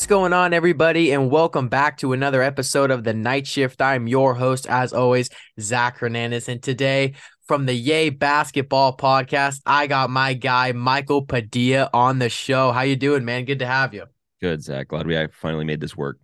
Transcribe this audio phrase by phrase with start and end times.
[0.00, 3.82] What's going on, everybody, and welcome back to another episode of the Night Shift.
[3.82, 5.28] I'm your host, as always,
[5.60, 7.12] Zach Hernandez, and today
[7.46, 12.72] from the Yay Basketball Podcast, I got my guy Michael Padilla on the show.
[12.72, 13.44] How you doing, man?
[13.44, 14.06] Good to have you.
[14.40, 14.88] Good, Zach.
[14.88, 16.18] Glad we finally made this work.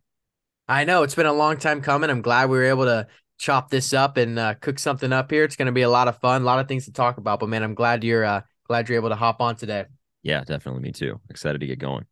[0.67, 2.09] I know it's been a long time coming.
[2.09, 3.07] I'm glad we were able to
[3.37, 5.45] chop this up and uh, cook something up here.
[5.45, 7.41] It's going to be a lot of fun, a lot of things to talk about.
[7.41, 9.85] But man, I'm glad you're uh, glad you're able to hop on today.
[10.23, 10.81] Yeah, definitely.
[10.81, 11.21] Me too.
[11.29, 12.07] Excited to get going.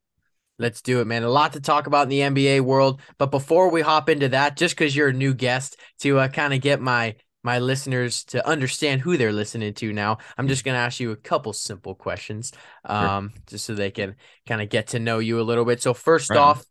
[0.58, 1.24] Let's do it, man.
[1.24, 3.00] A lot to talk about in the NBA world.
[3.19, 6.55] But before we hop into that, just because you're a new guest, to uh, kind
[6.55, 10.75] of get my my listeners to understand who they're listening to now, I'm just going
[10.77, 12.52] to ask you a couple simple questions,
[12.86, 13.42] um, sure.
[13.48, 14.16] just so they can
[14.47, 15.82] kind of get to know you a little bit.
[15.82, 16.64] So first right off,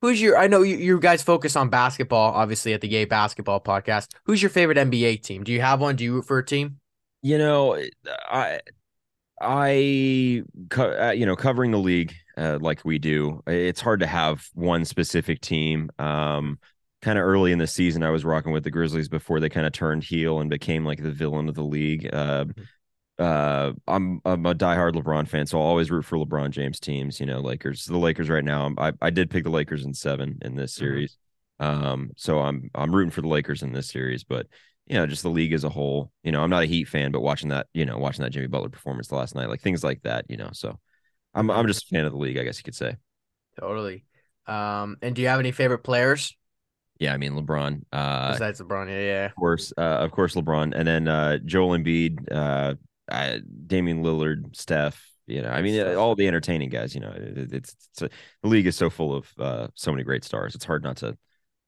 [0.00, 0.38] who's your?
[0.38, 4.08] I know you, you guys focus on basketball, obviously at the Yay Basketball Podcast.
[4.24, 5.44] Who's your favorite NBA team?
[5.44, 5.96] Do you have one?
[5.96, 6.78] Do you root for a team?
[7.22, 7.82] You know,
[8.30, 8.60] I
[9.40, 10.42] I
[10.78, 14.84] uh, you know covering the league uh, like we do, it's hard to have one
[14.84, 15.90] specific team.
[15.98, 16.58] Um,
[17.02, 19.66] kind of early in the season, I was rocking with the Grizzlies before they kind
[19.66, 22.08] of turned heel and became like the villain of the league.
[22.12, 22.62] Uh, mm-hmm.
[23.18, 27.20] uh, I'm I'm a diehard LeBron fan, so I'll always root for LeBron James teams.
[27.20, 27.84] You know, Lakers.
[27.84, 28.74] The Lakers right now.
[28.78, 30.84] I I did pick the Lakers in seven in this mm-hmm.
[30.84, 31.16] series.
[31.58, 34.46] Um, so I'm I'm rooting for the Lakers in this series, but
[34.86, 36.12] you know, just the league as a whole.
[36.22, 38.46] You know, I'm not a Heat fan, but watching that, you know, watching that Jimmy
[38.46, 40.50] Butler performance the last night, like things like that, you know.
[40.52, 40.78] So
[41.34, 42.96] I'm I'm just a fan of the league, I guess you could say.
[43.58, 44.04] Totally.
[44.46, 46.36] Um, and do you have any favorite players?
[46.98, 47.82] Yeah, I mean LeBron.
[47.92, 49.26] Uh, Besides LeBron, yeah, yeah.
[49.26, 52.74] Of course, uh, of course, LeBron, and then uh, Joel Embiid, uh,
[53.10, 55.02] uh, Damian Lillard, Steph.
[55.26, 56.94] You know, I mean, all the entertaining guys.
[56.94, 58.08] You know, it, it's, it's a,
[58.42, 60.54] the league is so full of uh, so many great stars.
[60.54, 61.18] It's hard not to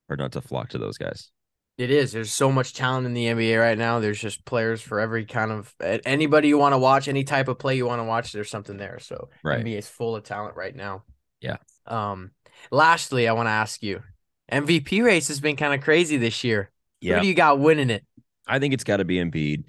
[0.09, 1.31] hard not to flock to those guys.
[1.79, 2.11] It is.
[2.11, 4.01] There's so much talent in the NBA right now.
[4.01, 7.61] There's just players for every kind of anybody you want to watch, any type of
[7.61, 8.33] play you want to watch.
[8.33, 8.99] There's something there.
[8.99, 9.65] So right.
[9.65, 11.05] NBA is full of talent right now.
[11.41, 11.59] Yeah.
[11.87, 12.33] Um.
[12.73, 14.03] Lastly, I want to ask you,
[14.51, 16.73] MVP race has been kind of crazy this year.
[17.01, 17.15] Yeah.
[17.15, 18.05] Who do you got winning it?
[18.45, 19.65] I think it's got to be Embiid.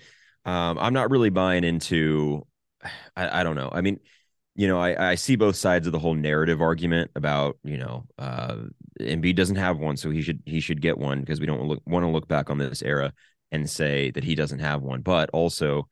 [0.46, 2.48] Um, I'm not really buying into.
[3.16, 3.70] I, I don't know.
[3.72, 4.00] I mean,
[4.60, 8.04] you know, I, I see both sides of the whole narrative argument about, you know,
[8.18, 8.58] uh,
[9.00, 11.82] Embiid doesn't have one, so he should he should get one because we don't look,
[11.86, 13.14] want to look back on this era
[13.54, 15.00] and say that he doesn't have one.
[15.00, 15.88] But also,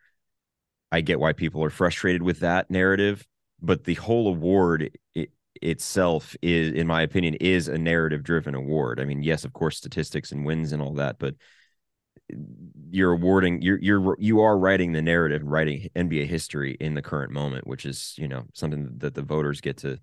[0.91, 3.25] I get why people are frustrated with that narrative.
[3.61, 8.99] But the whole award it, itself is, in my opinion, is a narrative driven award.
[8.99, 11.35] I mean, yes, of course, statistics and wins and all that, but
[12.89, 17.31] you're awarding you're you're you are writing the narrative writing NBA history in the current
[17.31, 19.99] moment which is you know something that the voters get to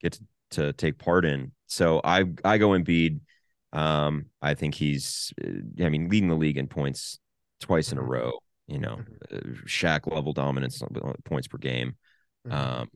[0.00, 3.20] get to, to take part in so I I go Embiid
[3.72, 7.18] um I think he's uh, I mean leading the league in points
[7.60, 8.10] twice in a mm-hmm.
[8.10, 8.32] row
[8.66, 8.98] you know
[9.32, 9.36] mm-hmm.
[9.36, 10.82] uh, Shaq level dominance
[11.24, 11.96] points per game
[12.46, 12.56] mm-hmm.
[12.56, 12.88] um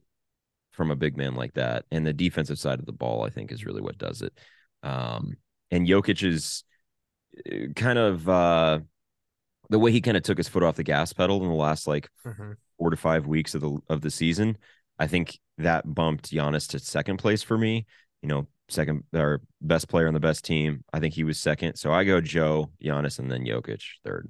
[0.71, 3.51] from a big man like that and the defensive side of the ball I think
[3.51, 4.33] is really what does it
[4.83, 5.37] um
[5.69, 6.63] and Jokic is
[7.75, 8.79] kind of uh
[9.69, 11.87] the way he kind of took his foot off the gas pedal in the last
[11.87, 12.51] like mm-hmm.
[12.77, 14.57] four to five weeks of the of the season,
[14.99, 17.85] I think that bumped Giannis to second place for me.
[18.21, 20.83] You know, second or best player on the best team.
[20.93, 21.75] I think he was second.
[21.75, 24.29] So I go Joe, Giannis, and then Jokic third.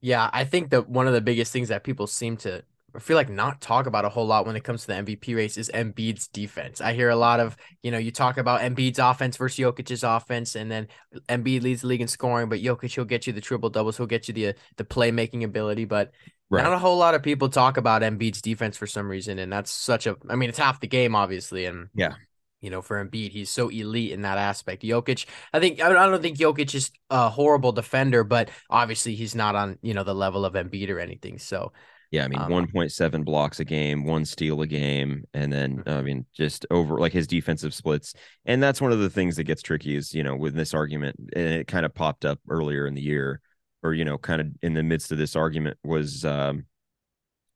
[0.00, 2.62] Yeah, I think that one of the biggest things that people seem to
[2.98, 5.36] I feel like not talk about a whole lot when it comes to the MVP
[5.36, 6.80] race is Embiid's defense.
[6.80, 10.56] I hear a lot of, you know, you talk about Embiid's offense versus Jokic's offense,
[10.56, 10.88] and then
[11.28, 14.06] Embiid leads the league in scoring, but Jokic he'll get you the triple doubles, he'll
[14.06, 16.10] get you the the playmaking ability, but
[16.50, 16.64] right.
[16.64, 19.70] not a whole lot of people talk about Embiid's defense for some reason, and that's
[19.70, 22.14] such a, I mean, it's half the game, obviously, and yeah,
[22.60, 24.82] you know, for Embiid, he's so elite in that aspect.
[24.82, 29.54] Jokic, I think I don't think Jokic is a horrible defender, but obviously he's not
[29.54, 31.38] on you know the level of Embiid or anything.
[31.38, 31.72] So
[32.10, 35.90] yeah, I mean, um, 1.7 blocks a game, one steal a game, and then I
[35.90, 36.04] mm-hmm.
[36.06, 38.14] mean, just over like his defensive splits.
[38.46, 41.16] And that's one of the things that gets tricky is, you know, with this argument,
[41.34, 43.40] and it kind of popped up earlier in the year,
[43.82, 46.64] or you know, kind of in the midst of this argument was um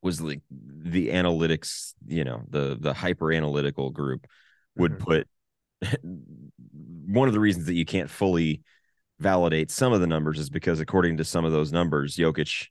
[0.03, 4.27] was like the analytics, you know, the the hyper analytical group
[4.77, 5.05] would mm-hmm.
[5.05, 5.29] put
[6.03, 8.61] one of the reasons that you can't fully
[9.19, 12.67] validate some of the numbers is because according to some of those numbers, Jokic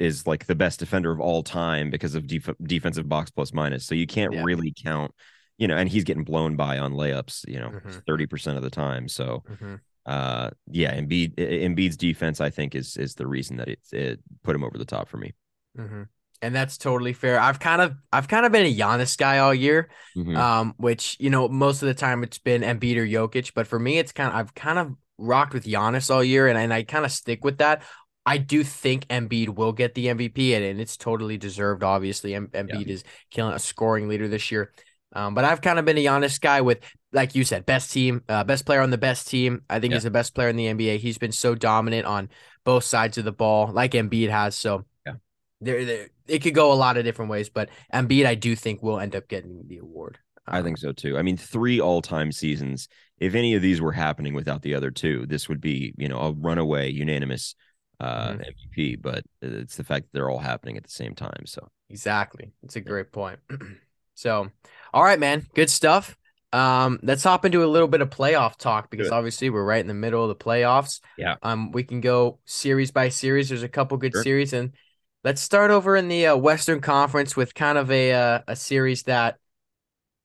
[0.00, 3.84] is like the best defender of all time because of def- defensive box plus minus.
[3.84, 4.42] So you can't yeah.
[4.42, 5.14] really count,
[5.58, 7.90] you know, and he's getting blown by on layups, you know, mm-hmm.
[7.90, 8.30] 30 mm-hmm.
[8.30, 9.08] percent of the time.
[9.08, 9.74] So, mm-hmm.
[10.06, 14.56] uh, yeah, Embiid, Embiid's defense, I think, is is the reason that it it put
[14.56, 15.34] him over the top for me.
[15.78, 16.04] Mm-hmm.
[16.42, 17.38] And that's totally fair.
[17.38, 20.34] I've kind of I've kind of been a Giannis guy all year, mm-hmm.
[20.34, 23.78] um, which you know most of the time it's been Embiid or Jokic, but for
[23.78, 26.82] me it's kind of I've kind of rocked with Giannis all year, and, and I
[26.82, 27.82] kind of stick with that.
[28.26, 31.82] I do think Embiid will get the MVP, and, and it's totally deserved.
[31.82, 32.92] Obviously, M- Embiid yeah.
[32.94, 34.72] is killing a scoring leader this year.
[35.12, 36.78] Um, but I've kind of been a Giannis guy with,
[37.12, 39.62] like you said, best team, uh, best player on the best team.
[39.68, 39.96] I think Yeah.
[39.96, 40.98] he's the best player in the NBA.
[40.98, 42.28] He's been so dominant on
[42.64, 44.54] both sides of the ball, like Embiid has.
[44.56, 45.14] So Yeah.
[45.60, 47.48] there, there it could go a lot of different ways.
[47.48, 50.18] But Embiid, I do think will end up getting the award.
[50.46, 51.18] I Um, think so too.
[51.18, 52.88] I mean, three all-time seasons.
[53.18, 56.18] If any of these were happening without the other two, this would be, you know,
[56.20, 57.54] a runaway unanimous
[58.00, 58.40] uh Mhm.
[58.76, 58.96] MVP.
[59.00, 61.44] But it's the fact that they're all happening at the same time.
[61.46, 62.52] So Exactly.
[62.62, 63.38] It's a great point.
[64.14, 64.48] so,
[64.94, 65.46] all right, man.
[65.54, 66.16] Good stuff.
[66.52, 69.12] Um, let's hop into a little bit of playoff talk because it.
[69.12, 71.00] obviously we're right in the middle of the playoffs.
[71.16, 71.36] Yeah.
[71.42, 73.48] Um, we can go series by series.
[73.48, 74.22] There's a couple good Sure.
[74.24, 74.74] series, and
[75.22, 79.04] let's start over in the uh, Western Conference with kind of a uh, a series
[79.04, 79.36] that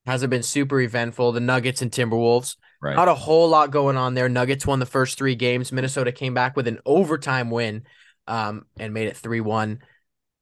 [0.04, 1.30] hasn't been super eventful.
[1.32, 2.56] The Nuggets and Timberwolves.
[2.86, 2.96] Right.
[2.96, 4.28] Not a whole lot going on there.
[4.28, 5.72] Nuggets won the first three games.
[5.72, 7.84] Minnesota came back with an overtime win,
[8.26, 9.80] um, and made it three one.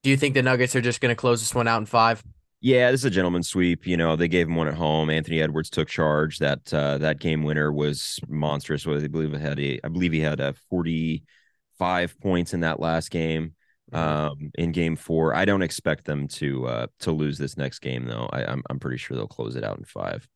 [0.02, 2.23] Do you think the Nuggets are just going to close this one out in five?
[2.61, 3.87] Yeah, this is a gentleman's sweep.
[3.87, 5.11] You know, they gave him one at home.
[5.11, 6.38] Anthony Edwards took charge.
[6.38, 8.87] That uh, that game winner was monstrous.
[8.87, 12.81] What I believe it had a, I believe he had a forty-five points in that
[12.81, 13.55] last game.
[13.93, 18.06] Um, in game four, I don't expect them to uh to lose this next game
[18.06, 18.29] though.
[18.32, 20.26] I, I'm I'm pretty sure they'll close it out in five.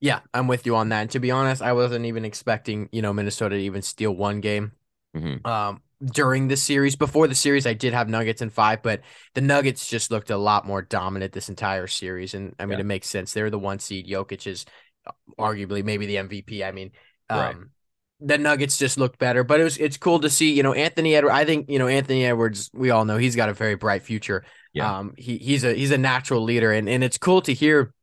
[0.00, 1.00] Yeah, I'm with you on that.
[1.02, 4.40] And to be honest, I wasn't even expecting, you know, Minnesota to even steal one
[4.40, 4.72] game.
[5.16, 5.46] Mhm.
[5.46, 9.00] Um, during the series, before the series, I did have Nuggets in five, but
[9.32, 12.34] the Nuggets just looked a lot more dominant this entire series.
[12.34, 12.82] And I mean, Yeah.
[12.82, 13.32] it makes sense.
[13.32, 14.06] They're the one seed.
[14.06, 14.66] Jokic is
[15.38, 16.62] arguably maybe the MVP.
[16.62, 16.90] I mean,
[17.30, 17.56] um, Right.
[18.20, 20.52] the Nuggets just looked better, but it was it's cool to see.
[20.52, 21.34] You know, Anthony Edwards.
[21.34, 22.70] I think you know Anthony Edwards.
[22.74, 24.44] We all know he's got a very bright future.
[24.74, 24.98] Yeah.
[24.98, 27.94] Um, he he's a he's a natural leader, and and it's cool to hear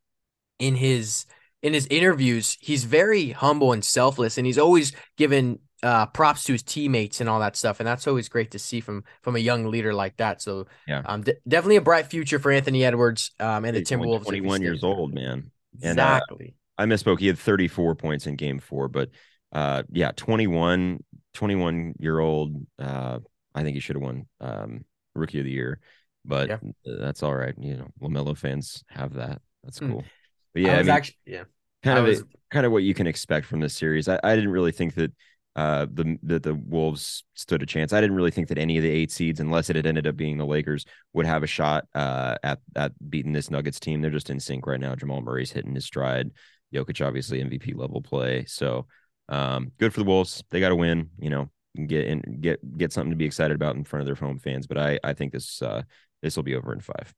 [0.58, 1.26] in his
[1.64, 2.56] in his interviews.
[2.60, 7.28] He's very humble and selfless, and he's always given uh, props to his teammates and
[7.28, 7.80] all that stuff.
[7.80, 10.40] And that's always great to see from from a young leader like that.
[10.40, 11.02] So Yeah.
[11.04, 14.24] um, de- definitely a bright future for Anthony Edwards um, and the Timberwolves.
[14.24, 15.50] 21 years old, man.
[15.82, 16.54] And, uh, Exactly.
[16.78, 17.18] I misspoke.
[17.18, 19.10] He had 34 points in game four, but
[19.52, 21.02] uh, yeah, 21,
[21.34, 22.66] 21 year old.
[22.78, 23.18] Uh,
[23.54, 24.84] I think he should have won um,
[25.14, 25.80] rookie of the year,
[26.24, 26.58] but Yeah.
[26.84, 27.54] that's all right.
[27.58, 29.40] You know, LaMelo fans have that.
[29.62, 29.90] That's Hmm.
[29.92, 30.04] cool.
[30.54, 31.44] But yeah, I, was mean, actually yeah.
[31.82, 34.08] kind I of was- kind of what you can expect from this series.
[34.08, 35.12] I, I didn't really think that
[35.56, 37.92] uh the that the Wolves stood a chance.
[37.92, 40.16] I didn't really think that any of the eight seeds, unless it had ended up
[40.16, 44.00] being the Lakers, would have a shot uh at at beating this Nuggets team.
[44.00, 44.94] They're just in sync right now.
[44.96, 46.30] Jamal Murray's hitting his stride.
[46.74, 48.44] Jokic obviously MVP level play.
[48.46, 48.86] So
[49.28, 50.42] um good for the Wolves.
[50.50, 51.10] They got to win.
[51.18, 51.50] You know,
[51.86, 54.66] get in get get something to be excited about in front of their home fans.
[54.66, 55.82] But I I think this uh
[56.22, 57.14] this will be over in five.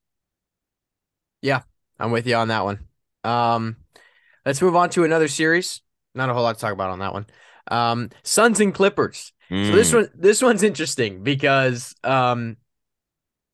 [1.43, 1.63] Yeah,
[1.99, 2.87] I'm with you on that one.
[3.27, 3.77] Um,
[4.45, 5.81] let's move on to another series.
[6.15, 7.27] Not a whole lot to talk about on that one.
[7.69, 9.33] Um, Suns and Clippers.
[9.63, 12.57] So this Mm, one, this one's interesting because um,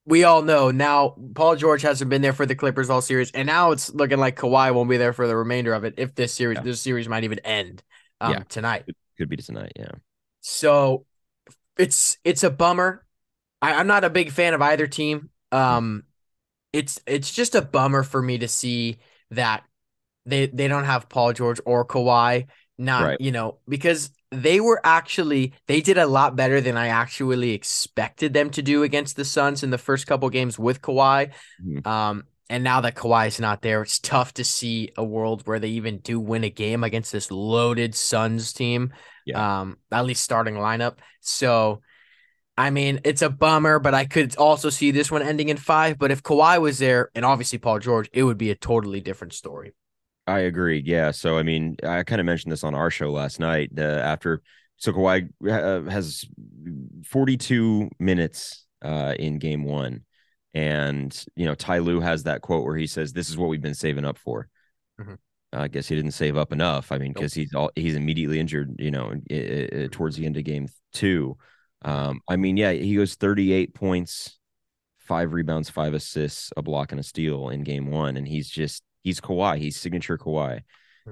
[0.04, 3.46] we all know now Paul George hasn't been there for the Clippers all series, and
[3.46, 5.94] now it's looking like Kawhi won't be there for the remainder of it.
[5.96, 6.64] If this series, Yeah.
[6.64, 7.82] this series might even end
[8.20, 8.42] um, Yeah.
[8.49, 8.85] tonight.
[9.16, 9.73] could be tonight.
[9.76, 9.92] Yeah.
[10.40, 11.06] So
[11.78, 13.04] it's it's a bummer.
[13.61, 15.30] I, I'm not a big fan of either team.
[15.52, 16.04] Um,
[16.73, 18.99] it's it's just a bummer for me to see
[19.30, 19.64] that
[20.26, 22.46] they they don't have Paul George or Kawhi.
[22.78, 23.20] Not Right.
[23.20, 28.32] you know because they were actually they did a lot better than I actually expected
[28.32, 31.32] them to do against the Suns in the first couple games with Kawhi.
[31.64, 31.86] Mhm.
[31.86, 35.58] Um, and now that Kawhi is not there, it's tough to see a world where
[35.58, 38.92] they even do win a game against this loaded Suns team.
[39.26, 39.60] Yeah.
[39.60, 40.96] Um, at least starting lineup.
[41.20, 41.80] So,
[42.58, 45.98] I mean, it's a bummer, but I could also see this one ending in five.
[45.98, 49.32] But if Kawhi was there, and obviously Paul George, it would be a totally different
[49.32, 49.72] story.
[50.26, 50.82] I agree.
[50.84, 51.10] Yeah.
[51.10, 53.70] So, I mean, I kind of mentioned this on our show last night.
[53.76, 54.42] Uh, after
[54.76, 56.24] so Kawhi uh, has
[57.06, 60.04] 42 minutes uh, in game one.
[60.54, 63.62] And, you know, Ty Lue has that quote where he says, This is what we've
[63.62, 64.48] been saving up for.
[65.00, 65.16] Mhm.
[65.54, 66.92] I guess he didn't save up enough.
[66.92, 67.14] I mean, Nope.
[67.16, 70.44] because he's all he's immediately injured, you know, i- i- i- towards the end of
[70.44, 71.36] game two.
[71.82, 74.38] Um, I mean, yeah, he goes 38 points,
[74.98, 78.16] five rebounds, five assists, a block, and a steal in game one.
[78.16, 80.62] And he's just he's Kawhi, he's signature Kawhi.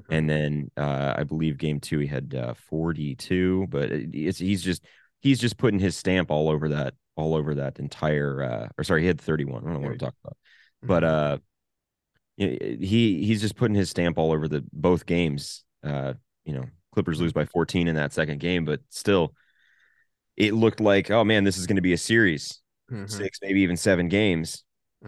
[0.08, 4.84] And then uh, I believe game two he had uh, 42, but it's he's just
[5.20, 9.00] he's just putting his stamp all over that all over that entire uh, or sorry
[9.02, 9.62] he had 31.
[9.62, 10.36] I don't know what I'm talking about,
[10.82, 11.38] but uh,
[12.36, 15.64] he he's just putting his stamp all over the both games.
[15.84, 19.34] Uh, you know, Clippers lose by 14 in that second game, but still,
[20.36, 23.10] it looked like oh man, this is going to be a series, Mhm.
[23.10, 24.64] six maybe even seven games,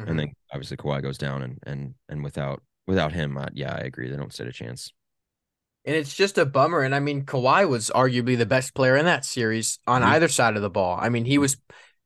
[0.08, 3.80] and then obviously Kawhi goes down and and and without without him, uh, yeah, I
[3.80, 4.92] agree they don't stand a chance.
[5.84, 6.80] And it's just a bummer.
[6.82, 10.06] And I mean, Kawhi was arguably the best player in that series on Mhm.
[10.06, 10.96] either side of the ball.
[11.00, 11.56] I mean, he was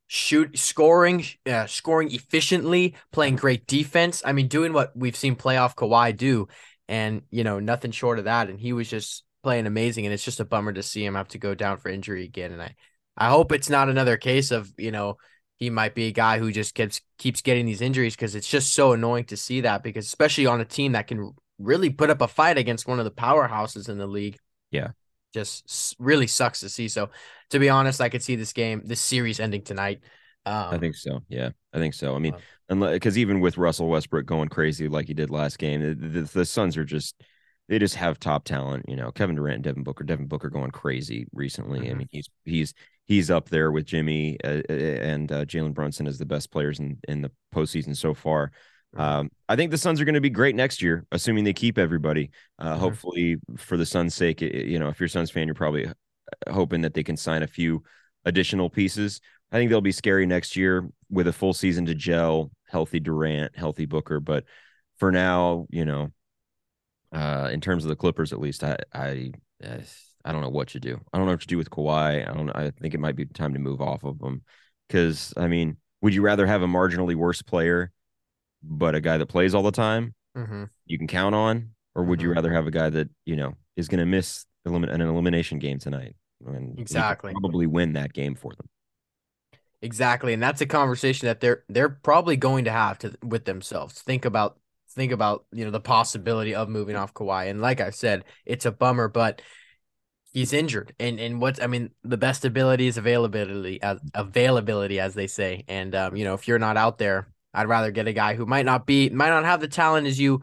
[0.08, 5.74] shoot scoring uh, scoring efficiently playing great defense i mean doing what we've seen playoff
[5.74, 6.46] Kawhi do
[6.86, 10.24] and you know nothing short of that and he was just playing amazing and it's
[10.24, 12.76] just a bummer to see him have to go down for injury again and i
[13.16, 15.16] i hope it's not another case of you know
[15.56, 18.72] he might be a guy who just keeps keeps getting these injuries because it's just
[18.72, 22.20] so annoying to see that because especially on a team that can really put up
[22.20, 24.36] a fight against one of the powerhouses in the league
[24.70, 24.88] yeah
[25.32, 27.08] just really sucks to see so
[27.50, 30.00] to be honest i could see this game this series ending tonight
[30.46, 31.22] um, I think so.
[31.28, 32.14] Yeah, I think so.
[32.14, 32.36] I mean,
[32.68, 36.44] because even with Russell Westbrook going crazy like he did last game, the, the, the,
[36.44, 37.20] Suns are just
[37.68, 38.84] they just have top talent.
[38.88, 41.80] You know, Kevin Durant, and Devin Booker, Devin Booker going crazy recently.
[41.80, 41.90] Mm-hmm.
[41.90, 42.74] I mean, he's he's
[43.06, 46.78] he's up there with Jimmy uh, uh and uh, Jalen Brunson as the best players
[46.78, 48.52] in in the postseason so far.
[48.96, 51.78] Um, I think the Suns are going to be great next year, assuming they keep
[51.78, 52.30] everybody.
[52.58, 52.80] Uh, mm-hmm.
[52.80, 55.92] Hopefully, for the Suns' sake, you know, if you're a Suns fan, you're probably uh,
[56.50, 57.82] hoping that they can sign a few
[58.24, 59.20] additional pieces.
[59.52, 63.56] I think they'll be scary next year with a full season to gel, healthy Durant,
[63.56, 64.18] healthy Booker.
[64.18, 64.44] But
[64.98, 66.12] for now, you know,
[67.12, 69.32] uh, in terms of the Clippers, at least, I I
[70.26, 71.00] I don't know what to do.
[71.12, 72.28] I don't know what to do with Kawhi.
[72.28, 72.50] I don't.
[72.50, 74.42] I think it might be time to move off of them
[74.88, 77.92] because I mean, would you rather have a marginally worse player,
[78.62, 80.64] but a guy that plays all the time mm-hmm.
[80.86, 82.28] you can count on, or would mm-hmm.
[82.28, 85.78] you rather have a guy that you know is going to miss an elimination game
[85.78, 88.68] tonight and exactly probably win that game for them?
[89.82, 94.02] Exactly, and that's a conversation that they're they're probably going to have to with themselves.
[94.02, 94.58] Think about
[94.90, 98.66] think about you know the possibility of moving off Kawhi, and like I said, it's
[98.66, 99.42] a bummer, but
[100.36, 105.14] he's injured, and and what I mean, the best ability is availability as availability, as
[105.14, 108.12] they say, and um, you know if you're not out there, I'd rather get a
[108.12, 110.42] guy who might not be might not have the talent as you,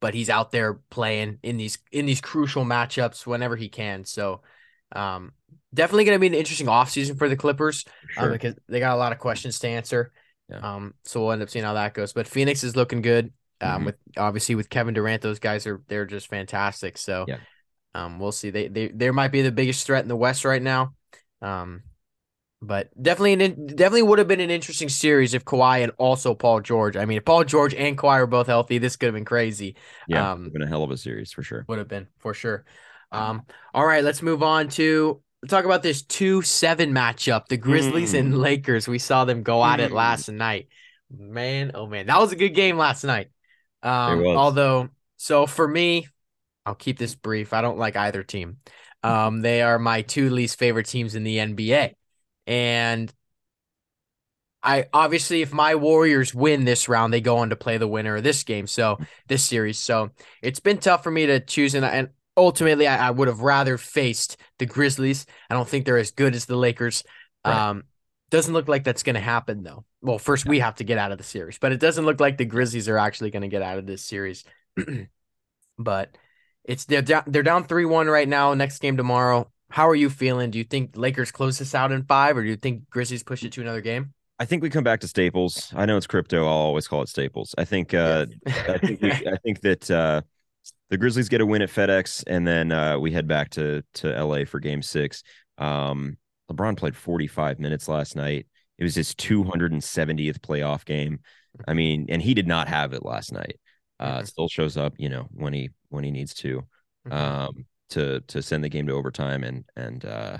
[0.00, 4.04] but he's out there playing in these in these crucial matchups whenever he can.
[4.04, 4.42] So,
[4.92, 5.32] um,
[5.74, 7.84] definitely going to be an interesting offseason for the Clippers
[8.16, 8.24] uh, sure.
[8.26, 10.12] um, because they got a lot of questions to answer.
[10.48, 10.58] Yeah.
[10.58, 12.12] Um, so we'll end up seeing how that goes.
[12.12, 13.32] But Phoenix is looking good.
[13.60, 13.84] Um, mm-hmm.
[13.86, 16.96] with obviously with Kevin Durant, those guys are they're just fantastic.
[16.96, 17.38] So, yeah.
[17.94, 18.50] Um, we'll see.
[18.50, 20.94] They they they might be the biggest threat in the West right now.
[21.40, 21.82] Um,
[22.62, 26.60] but definitely an, definitely would have been an interesting series if Kawhi and also Paul
[26.60, 26.96] George.
[26.96, 29.74] I mean, if Paul George and Kawhi were both healthy, this could have been crazy.
[30.06, 31.64] Yeah, um, been a hell of a series for sure.
[31.68, 32.64] Would have been for sure.
[33.10, 33.42] Um,
[33.74, 38.20] all right, let's move on to talk about this 2 7 matchup, the Grizzlies mm.
[38.20, 38.88] and Lakers.
[38.88, 39.84] We saw them go at mm.
[39.84, 40.68] it last night.
[41.14, 43.28] Man, oh man, that was a good game last night.
[43.82, 46.06] Um, although, so for me,
[46.64, 47.52] I'll keep this brief.
[47.52, 48.58] I don't like either team.
[49.02, 51.94] Um, they are my two least favorite teams in the NBA.
[52.46, 53.12] And
[54.62, 58.16] I obviously, if my Warriors win this round, they go on to play the winner
[58.16, 58.66] of this game.
[58.66, 59.78] So this series.
[59.78, 61.74] So it's been tough for me to choose.
[61.74, 65.26] And, and ultimately, I, I, would have rather faced the Grizzlies.
[65.50, 67.02] I don't think they're as good as the Lakers.
[67.44, 67.70] Right.
[67.70, 67.84] Um,
[68.30, 69.84] doesn't look like that's going to happen though.
[70.00, 72.38] Well, first we have to get out of the series, but it doesn't look like
[72.38, 74.44] the Grizzlies are actually going to get out of this series.
[75.78, 76.16] but
[76.64, 78.54] it's they're down they're down three one right now.
[78.54, 79.48] Next game tomorrow.
[79.70, 80.50] How are you feeling?
[80.50, 83.42] Do you think Lakers close this out in five, or do you think Grizzlies push
[83.42, 84.12] it to another game?
[84.38, 85.72] I think we come back to Staples.
[85.74, 86.42] I know it's crypto.
[86.42, 87.54] I'll always call it Staples.
[87.56, 87.94] I think.
[87.94, 89.00] Uh, I think.
[89.00, 90.22] We, I think that uh,
[90.90, 94.24] the Grizzlies get a win at FedEx, and then uh, we head back to to
[94.24, 95.22] LA for Game Six.
[95.58, 96.16] Um,
[96.50, 98.46] LeBron played 45 minutes last night.
[98.78, 101.20] It was his 270th playoff game.
[101.66, 103.60] I mean, and he did not have it last night.
[104.00, 104.24] Uh, mm-hmm.
[104.24, 106.62] Still shows up, you know, when he when he needs to,
[107.06, 107.12] mm-hmm.
[107.12, 109.44] um, to to send the game to overtime.
[109.44, 110.38] And and uh,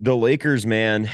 [0.00, 1.10] the Lakers, man,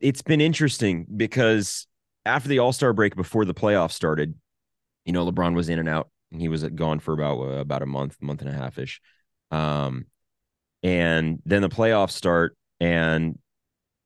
[0.00, 1.86] it's been interesting because
[2.24, 4.34] after the All Star break, before the playoffs started,
[5.04, 6.10] you know, LeBron was in and out.
[6.30, 9.00] He was gone for about uh, about a month, month and a half ish.
[9.50, 10.06] Um,
[10.82, 13.38] and then the playoffs start, and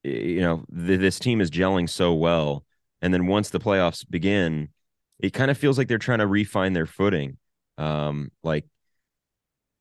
[0.04, 2.64] you know th- this team is gelling so well.
[3.02, 4.68] And then once the playoffs begin,
[5.18, 7.38] it kind of feels like they're trying to refine their footing.
[7.78, 8.66] Um, like,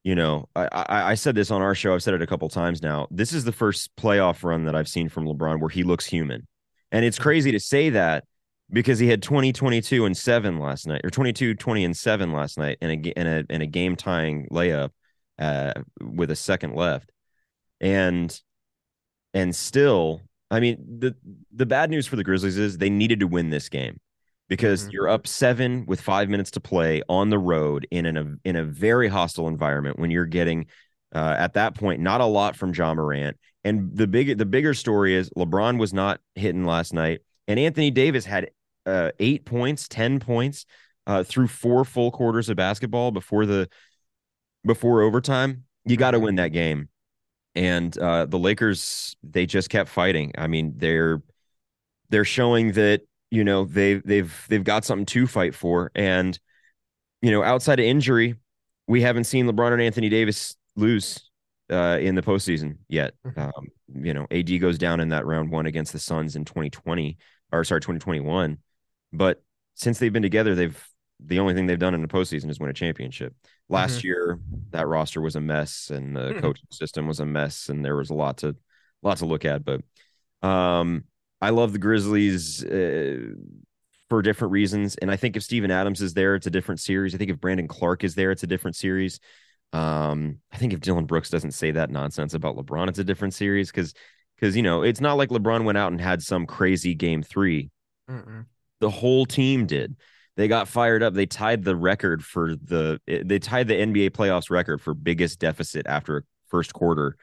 [0.03, 1.93] you know, I, I, I said this on our show.
[1.93, 3.07] I've said it a couple times now.
[3.11, 6.47] This is the first playoff run that I've seen from LeBron where he looks human,
[6.91, 8.23] and it's crazy to say that
[8.71, 12.57] because he had 20, 22, and seven last night, or 22, 20, and seven last
[12.57, 14.91] night, in a in a in a game tying layup
[15.37, 17.11] uh, with a second left,
[17.81, 18.41] and
[19.33, 21.15] and still, I mean the
[21.51, 23.99] the bad news for the Grizzlies is they needed to win this game
[24.47, 24.91] because mm-hmm.
[24.91, 28.63] you're up seven with five minutes to play on the road in an in a
[28.63, 30.65] very hostile environment when you're getting
[31.13, 33.37] uh, at that point not a lot from Ja Morant.
[33.63, 37.91] And the big the bigger story is LeBron was not hitting last night, and Anthony
[37.91, 38.49] Davis had
[38.85, 40.65] uh, eight points, 10 points
[41.07, 43.69] uh, through four full quarters of basketball before the
[44.65, 45.65] before overtime.
[45.85, 46.25] You got to mm-hmm.
[46.25, 46.89] win that game.
[47.59, 50.31] And uh, the Lakers they just kept fighting.
[50.37, 51.21] I mean, they're
[52.09, 56.39] they're showing that you know they they've they've got something to fight for, and
[57.21, 58.35] you know outside of injury,
[58.87, 61.29] we haven't seen LeBron and Anthony Davis lose
[61.69, 63.13] uh, in the postseason yet.
[63.27, 63.37] Mhm.
[63.37, 67.17] Um, you know, AD goes down in that round one against the Suns in 2020
[67.51, 68.57] or sorry 2021,
[69.11, 69.43] but
[69.75, 70.88] since they've been together, they've
[71.19, 73.33] the only thing they've done in the postseason is win a championship.
[73.67, 74.39] Last year,
[74.71, 76.41] that roster was a mess, and the Mhm.
[76.41, 78.55] coaching system was a mess, and there was a lot to
[79.01, 79.63] lot to look at.
[79.63, 79.81] But
[80.41, 81.03] um,
[81.41, 83.33] I love the Grizzlies uh,
[84.09, 87.13] for different reasons, and I think if Steven Adams is there, it's a different series.
[87.13, 89.19] I think if Brandon Clarke is there, it's a different series.
[89.71, 93.35] Um, I think if Dillon Brooks doesn't say that nonsense about LeBron, it's a different
[93.35, 93.93] series because
[94.35, 97.69] because you know it's not like LeBron went out and had some crazy game three
[98.09, 98.45] Mm-mm.
[98.79, 99.95] the whole team did.
[100.37, 101.13] They got fired up.
[101.13, 105.85] They tied the record for the they tied the NBA playoffs record for biggest deficit
[105.87, 107.17] after first quarter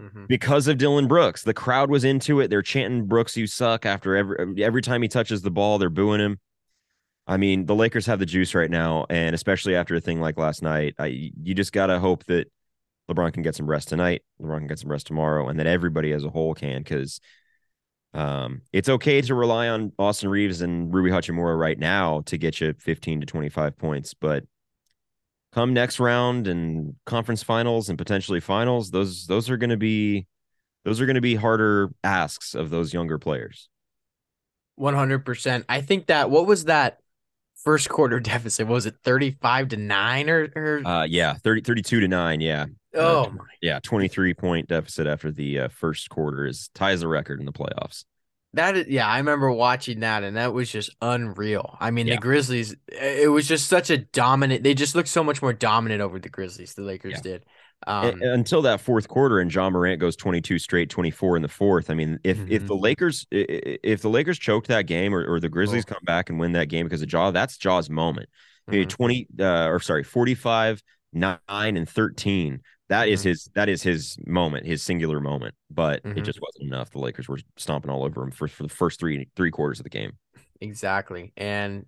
[0.00, 0.28] Mhm.
[0.28, 1.42] because of Dillon Brooks.
[1.42, 2.48] The crowd was into it.
[2.48, 6.20] They're chanting Brooks, you suck after every every time he touches the ball, they're booing
[6.20, 6.38] him.
[7.26, 10.36] I mean, the Lakers have the juice right now, and especially after a thing like
[10.38, 12.50] last night, I, you just gotta hope that
[13.10, 14.22] LeBron can get some rest tonight.
[14.40, 17.20] LeBron can get some rest tomorrow, and that everybody as a whole can, because
[18.12, 22.60] um, it's okay to rely on Austin Reaves and Rui Hachimura right now to get
[22.60, 24.44] you 15 to 25 points, but
[25.52, 30.26] come next round and conference finals and potentially finals, those those are going to be
[30.84, 33.68] those are going to be harder asks of those younger players.
[34.78, 35.64] 100%.
[35.68, 37.00] I think that what was that
[37.64, 38.66] first quarter deficit?
[38.66, 42.40] Was it 35 to 9 or, or Uh, yeah, 30, 32 to nine.
[42.40, 47.00] Yeah, oh uh, my yeah, 23 point deficit after the uh, first quarter is ties
[47.00, 48.04] the record in the playoffs.
[48.54, 51.76] That is, yeah, I remember watching that, and that was just unreal.
[51.78, 52.16] I mean, Yeah.
[52.16, 54.64] the Grizzlies, it was just such a dominant.
[54.64, 56.74] They just looked so much more dominant over the Grizzlies.
[56.74, 57.20] The Lakers Yeah.
[57.22, 57.44] did.
[57.86, 61.88] Um, until that fourth quarter and Ja Morant goes 22 straight 24 in the fourth.
[61.90, 62.66] I mean, if if Mhm.
[62.66, 65.94] the Lakers if the Lakers choke that game or, or the Grizzlies Oh.
[65.94, 68.28] come back and win that game because of Ja, that's Ja's moment.
[68.68, 68.88] I mean, mhm.
[68.90, 72.60] 20 uh, or sorry, 45, 9 and 13.
[72.90, 73.24] That is Mhm.
[73.24, 76.22] his that is his moment, his singular moment, but it Mhm.
[76.24, 76.90] just wasn't enough.
[76.90, 79.84] The Lakers were stomping all over him for, for the first three three quarters of
[79.84, 80.12] the game.
[80.60, 81.32] Exactly.
[81.36, 81.86] And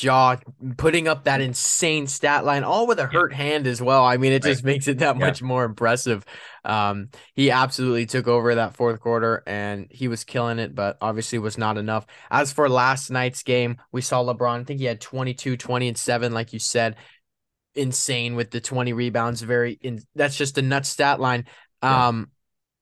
[0.00, 0.36] Ja
[0.76, 4.04] putting up that insane stat line, all with a hurt hand as well.
[4.04, 4.52] I mean, it Right.
[4.52, 5.26] just makes it that Yeah.
[5.26, 6.24] much more impressive.
[6.64, 11.38] Um, he absolutely took over that fourth quarter and he was killing it, but obviously
[11.40, 12.06] was not enough.
[12.30, 15.98] As for last night's game, we saw LeBron, I think he had 22, 20, and
[15.98, 16.96] 7, like you said.
[17.74, 19.40] Insane with the 20 rebounds.
[19.42, 21.46] Very in that's just a nut stat line.
[21.82, 22.08] Yeah.
[22.08, 22.30] Um,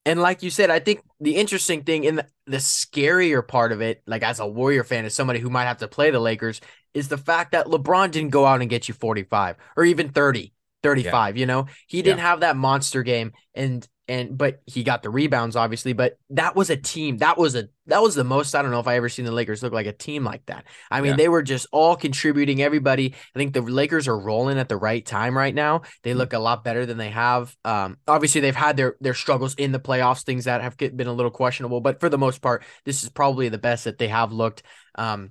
[0.05, 3.81] and like you said, I think the interesting thing in the, the scarier part of
[3.81, 6.61] it, like as a Warrior fan, as somebody who might have to play the Lakers,
[6.95, 10.53] is the fact that LeBron didn't go out and get you 45 or even 30,
[10.83, 11.37] 35.
[11.37, 15.55] You know, he didn't have that monster game and and but he got the rebounds,
[15.55, 15.93] obviously.
[15.93, 17.19] But that was a team.
[17.19, 19.31] That was a that was the most I don't know if I ever seen the
[19.31, 20.65] Lakers look like a team like that.
[20.91, 21.17] I mean, Yeah.
[21.17, 23.15] they were just all contributing, everybody.
[23.37, 25.83] I think the Lakers are rolling at the right time right now.
[26.03, 27.55] They look a lot better than they have.
[27.65, 31.13] Um, obviously they've had their their struggles in the playoffs, things that have been a
[31.13, 34.33] little questionable, but for the most part, this is probably the best that they have
[34.33, 34.65] looked.
[34.97, 35.31] Um,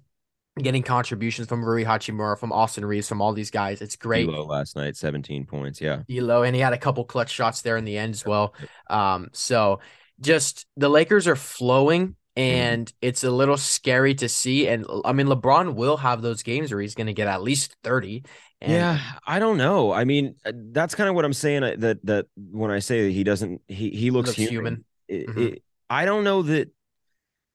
[0.60, 3.82] getting contributions from Rui Hachimura, from Austin Reaves, from all these guys.
[3.82, 4.26] It's great.
[4.28, 5.82] D'Lo last night, 17 points.
[5.82, 6.04] Yeah.
[6.10, 8.54] Elo, and he had a couple clutch shots there in the end as well.
[8.90, 9.80] Um, so
[10.20, 14.68] just the Lakers are flowing, and it's a little scary to see.
[14.68, 17.76] And I mean, LeBron will have those games where he's going to get at least
[17.84, 18.24] thirty.
[18.62, 19.92] And yeah, I don't know.
[19.94, 21.64] I mean, uh, that's kind of what I'm saying.
[21.64, 24.86] uh, That that when I say that he doesn't, he he looks, looks human.
[25.08, 25.24] human.
[25.24, 25.54] It- Mhm.
[25.54, 26.70] it- I don't know that.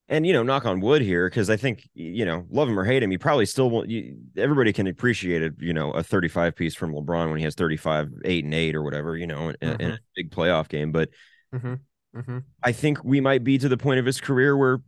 [0.06, 2.84] And you know, knock on wood here, because I think you know, love him or
[2.84, 3.88] hate him, you probably still won't.
[3.88, 5.54] You, everybody can appreciate it.
[5.58, 8.82] You know, a 35 piece from LeBron when he has 35, eight and eight or
[8.82, 9.16] whatever.
[9.16, 9.90] You know, in, in Mm-hmm.
[9.90, 10.92] a big playoff game.
[10.92, 11.08] But
[11.54, 11.80] Mhm,
[12.14, 12.42] mhm.
[12.62, 14.80] I think we might be to the point of his career where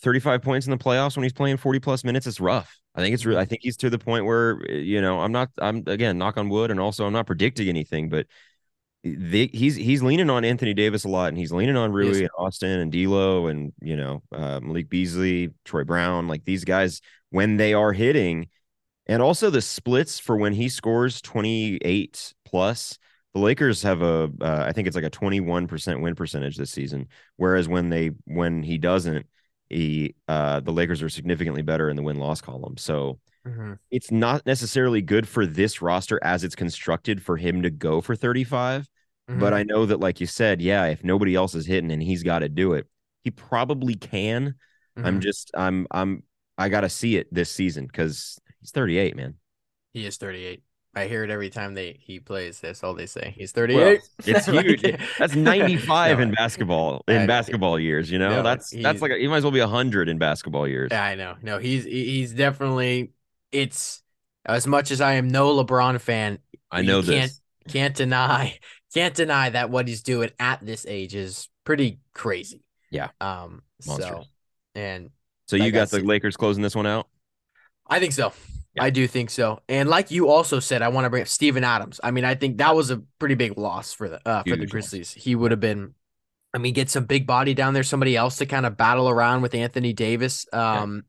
[0.00, 2.78] 35 points in the playoffs when he's playing 40 plus minutes is rough.
[2.94, 3.38] I think it's real.
[3.38, 5.50] I think he's to the point where you know I'm not.
[5.58, 8.26] I'm again knock on wood, and also I'm not predicting anything, but
[9.04, 11.92] they, he's he's leaning on Anthony Davis a lot, and he's leaning on.
[11.92, 16.64] Rui and Austin and D'Lo and you know uh, Malik Beasley, Troy Brown, like these
[16.64, 18.48] guys when they are hitting,
[19.06, 22.98] and also the splits for when he scores 28 plus.
[23.34, 27.08] The Lakers have a, uh, I think it's like a 21% win percentage this season.
[27.36, 29.24] Whereas when they, when he doesn't,
[29.70, 32.76] he, uh, the Lakers are significantly better in the win loss column.
[32.76, 33.78] So Mhm.
[33.90, 38.14] it's not necessarily good for this roster as it's constructed for him to go for
[38.14, 38.86] 35.
[39.34, 39.54] But Mhm.
[39.54, 42.40] I know that, like you said, yeah, if nobody else is hitting and he's got
[42.40, 42.86] to do it,
[43.24, 44.54] he probably can.
[45.02, 45.20] I'm Mhm.
[45.20, 46.22] just, I'm, I'm,
[46.58, 49.36] I got to see it this season because he's 38, man.
[49.92, 50.62] he is thirty eight.
[50.94, 52.60] I hear it every time they he plays.
[52.60, 53.34] That's all they say.
[53.36, 54.00] He's 38.
[54.00, 54.82] Well, it's Like, huge.
[55.18, 57.26] That's 95 no, in basketball in know.
[57.26, 58.10] basketball years.
[58.10, 60.68] You know, No, that's that's like a, you might as well be 100 in basketball
[60.68, 60.90] years.
[60.90, 61.36] Yeah, I know.
[61.42, 63.12] No, he's he's definitely.
[63.50, 64.02] It's
[64.44, 66.38] as much as I am no LeBron fan.
[66.70, 67.40] I know can't, this.
[67.68, 68.58] Can't deny.
[68.94, 72.62] Can't deny that what he's doing at this age is pretty crazy.
[72.90, 73.08] Yeah.
[73.20, 73.62] Um.
[73.80, 74.24] So,
[74.74, 75.10] and
[75.46, 77.08] So you got the said- Lakers closing this one out.
[77.86, 78.32] I think so.
[78.74, 78.84] Yeah.
[78.84, 79.60] I do think so.
[79.68, 82.00] And like you also said, I want to bring up Steven Adams.
[82.02, 84.62] I mean, I think that was a pretty big loss for the uh, for the
[84.62, 84.70] loss.
[84.70, 85.12] Grizzlies.
[85.12, 85.94] He would have been.
[86.54, 89.40] I mean, get some big body down there, somebody else to kind of battle around
[89.42, 90.46] with Anthony Davis.
[90.52, 91.04] Um,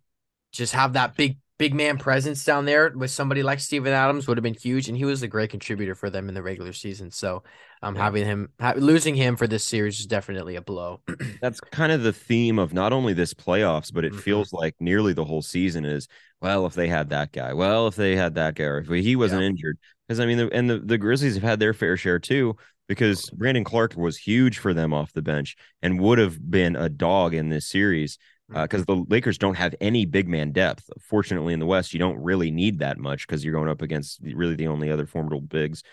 [0.53, 4.37] just have that big big man presence down there with somebody like Steven Adams would
[4.37, 7.11] have been huge, and he was a great contributor for them in the regular season.
[7.11, 7.43] So,
[7.81, 8.03] um, Yeah.
[8.03, 11.01] having him ha- losing him for this series is definitely a blow.
[11.41, 14.19] That's kind of the theme of not only this playoffs, but it Mhm.
[14.19, 16.07] feels like nearly the whole season is
[16.41, 19.15] well, if they had that guy, well, if they had that guy, or if he
[19.15, 19.47] wasn't Yeah.
[19.47, 22.55] injured, because I mean, the, and the the Grizzlies have had their fair share too.
[22.89, 26.89] Because Brandon Clarke was huge for them off the bench and would have been a
[26.89, 28.17] dog in this series.
[28.53, 30.89] Because the Lakers don't have any big man depth.
[30.99, 34.19] Fortunately, in the West, you don't really need that much because you're going up against
[34.21, 35.83] really the only other formidable bigs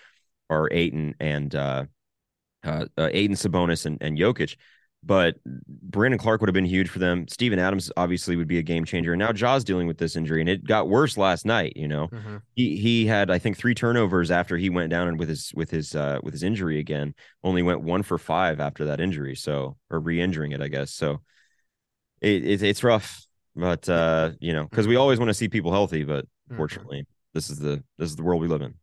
[0.49, 1.85] are Ayton and uh,
[2.64, 4.57] uh, uh Ayton Sabonis and, and Jokic.
[5.03, 7.27] But Brandon Clarke would have been huge for them.
[7.27, 9.14] Steven Adams obviously would be a game changer.
[9.14, 11.73] And now Ja's dealing with this injury, and it got worse last night.
[11.75, 12.42] You know, Mhm.
[12.55, 15.70] he he had I think three turnovers after he went down and with his with
[15.70, 17.14] his uh with his injury again.
[17.42, 19.37] Only went one for five after that injury.
[19.37, 20.92] So or re-injuring it, I guess.
[20.92, 21.23] So
[22.20, 25.72] it, it it's rough, but uh, you know, because we always want to see people
[25.72, 26.56] healthy, but Mhm.
[26.56, 28.74] fortunately, this is the this is the world we live in.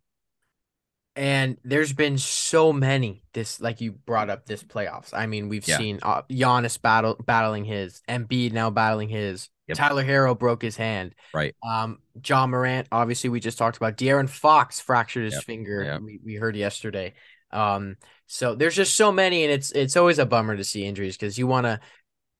[1.16, 5.14] And there's been so many this like you brought up this playoffs.
[5.14, 5.78] I mean, we've Yeah.
[5.78, 9.50] seen uh, Giannis battle battling his, Embiid now battling his.
[9.68, 9.78] Yep.
[9.78, 11.14] Tyler Herro broke his hand.
[11.34, 11.56] Right.
[11.68, 13.98] Um, Ja Morant, obviously we just talked about.
[13.98, 15.44] De'Aaron Fox fractured his Yep.
[15.44, 15.84] finger.
[15.84, 16.02] Yep.
[16.02, 17.16] We, we heard yesterday.
[17.52, 17.98] Um,
[18.28, 21.38] so there's just so many, and it's it's always a bummer to see injuries because
[21.38, 21.80] you want to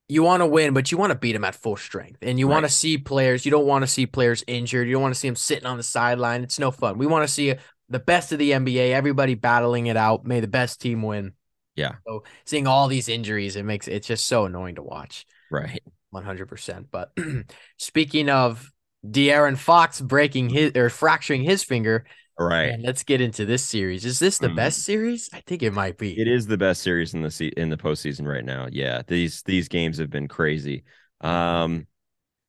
[0.10, 2.48] you want to win, but you want to beat them at full strength, and you
[2.48, 3.46] want to see players.
[3.46, 4.88] You don't want to see players injured.
[4.88, 6.44] You don't want to see them sitting on the sideline.
[6.44, 6.98] It's no fun.
[6.98, 7.56] We want to see
[7.90, 10.26] the best of the NBA, everybody battling it out.
[10.26, 11.34] May the best team win.
[11.76, 11.96] Yeah.
[12.08, 15.26] So seeing all these injuries, it makes it's just so annoying to watch.
[15.52, 15.82] Right.
[16.10, 16.88] One hundred percent.
[16.90, 17.12] But
[17.78, 18.72] speaking of
[19.06, 22.06] De'Aaron Fox breaking his or fracturing his finger,
[22.40, 22.68] Right.
[22.70, 24.06] man, let's get into this series.
[24.06, 24.56] Is this the Mhm.
[24.56, 25.30] best series?
[25.34, 26.20] I think it might be.
[26.20, 28.68] It is the best series in the se- in the postseason right now.
[28.72, 30.84] Yeah, these these games have been crazy.
[31.22, 31.88] Um,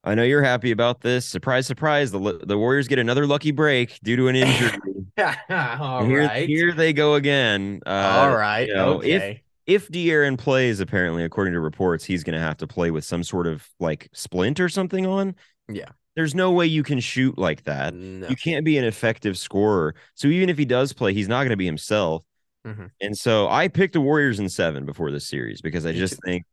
[0.04, 1.24] I know you're happy about this.
[1.26, 2.10] Surprise, surprise!
[2.12, 4.78] The the Warriors get another lucky break due to an injury.
[5.50, 6.46] all here, right.
[6.48, 7.80] here they go again.
[7.86, 8.68] Uh, all right.
[8.68, 9.42] you know, if- okay.
[9.66, 13.22] If De'Aaron plays, apparently, according to reports, he's going to have to play with some
[13.22, 15.34] sort of like splint or something on.
[15.68, 15.90] Yeah.
[16.18, 17.94] There's no way you can shoot like that.
[17.94, 18.26] No.
[18.26, 19.94] You can't be an effective scorer.
[20.16, 22.24] So even if he does play, he's not going to be himself.
[22.66, 22.90] Mhm.
[23.00, 26.44] And so I picked the Warriors in seven before this series because I just think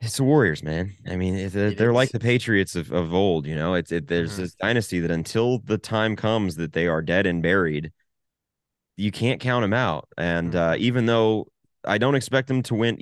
[0.00, 0.92] it's the Warriors, man.
[1.08, 3.46] I mean, it- they're, It they're like the Patriots of, of old.
[3.46, 4.36] You know, it's it, there's Mhm.
[4.38, 7.92] this dynasty that until the time comes that they are dead and buried,
[8.96, 10.08] you can't count them out.
[10.18, 10.82] And uh, Mm-hmm.
[10.82, 11.46] even though
[11.84, 12.98] I don't expect them to win,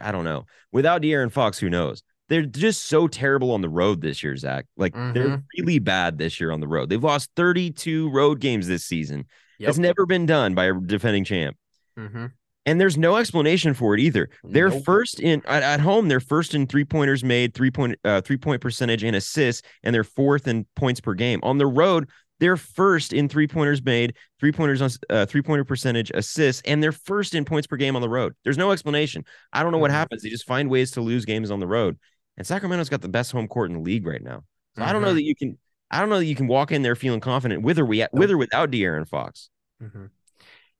[0.00, 0.46] I don't know.
[0.72, 2.02] Without De'Aaron Fox, who knows?
[2.30, 4.64] They're just so terrible on the road this year, Zach.
[4.78, 5.44] Like they're Mhm.
[5.58, 6.88] really bad this year on the road.
[6.88, 9.26] They've lost 32 road games this season.
[9.58, 9.68] Yep.
[9.68, 11.56] It's never been done by a defending champ.
[11.98, 12.32] Mhm.
[12.66, 14.30] And there's no explanation for it either.
[14.44, 14.84] They're Nope.
[14.84, 16.08] first in at, at home.
[16.08, 19.94] They're first in three pointers made, three point uh, three point percentage and assists, and
[19.94, 21.40] they're fourth in points per game.
[21.42, 25.64] On the road, they're first in three pointers made, three pointers on uh, three pointer
[25.64, 28.34] percentage, assists, and they're first in points per game on the road.
[28.44, 29.24] There's no explanation.
[29.52, 29.94] I don't know what Mhm.
[29.94, 30.22] happens.
[30.22, 31.98] They just find ways to lose games on the road.
[32.40, 34.44] And Sacramento's got the best home court in the league right now.
[34.74, 35.16] So I don't know Mhm.
[35.16, 35.58] that you can.
[35.90, 38.30] I don't know that you can walk in there feeling confident with or we with
[38.30, 39.50] or without De'Aaron Fox.
[39.78, 40.06] hmm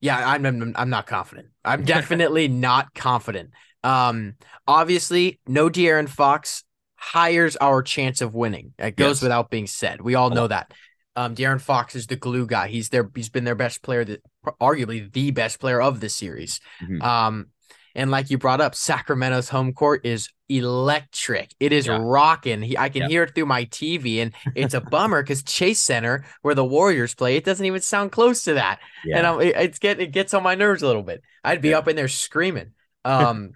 [0.01, 1.49] Yeah, I'm, I'm I'm not confident.
[1.63, 3.51] I'm definitely not confident.
[3.85, 8.73] Um, obviously, no De'Aaron Fox hires our chance of winning.
[8.79, 9.23] It goes Yes.
[9.23, 10.01] without being said.
[10.01, 10.73] We all know that.
[11.15, 12.69] Um, De'Aaron Fox is the glue guy.
[12.69, 14.23] He's their he's been their best player, that
[14.63, 16.59] arguably the best player of the series.
[16.83, 17.03] Mhm.
[17.03, 17.47] Um,
[17.95, 21.55] and like you brought up, Sacramento's home court is electric.
[21.61, 21.99] It is Yeah.
[22.01, 22.77] rocking.
[22.77, 23.09] I can Yeah.
[23.09, 27.15] hear it through my TV, and it's a bummer because Chase Center, where the Warriors
[27.15, 30.35] play, it doesn't even sound close to that and I'm, it, it's get it gets
[30.35, 31.23] on my nerves a little bit.
[31.45, 31.79] I'd be Yeah.
[31.79, 32.73] up in there screaming,
[33.05, 33.53] um,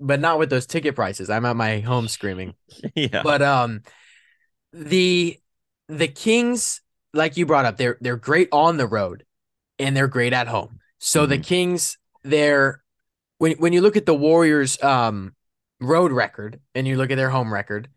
[0.00, 1.30] but not with those ticket prices.
[1.30, 2.54] I'm at my home screaming.
[2.94, 3.22] yeah.
[3.22, 3.82] But um,
[4.72, 5.38] the
[5.88, 6.80] the Kings,
[7.12, 9.24] like you brought up, they're they're great on the road,
[9.78, 10.78] and they're great at home.
[10.98, 11.44] So the Mhm.
[11.44, 12.81] Kings, they're
[13.42, 15.34] when when you look at the Warriors' um
[15.80, 17.88] road record and you look at their home record,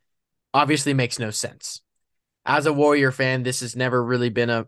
[0.56, 1.82] obviously makes no sense.
[2.48, 4.66] As a Warrior fan, this has never really been a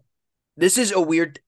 [0.56, 1.40] this is a weird.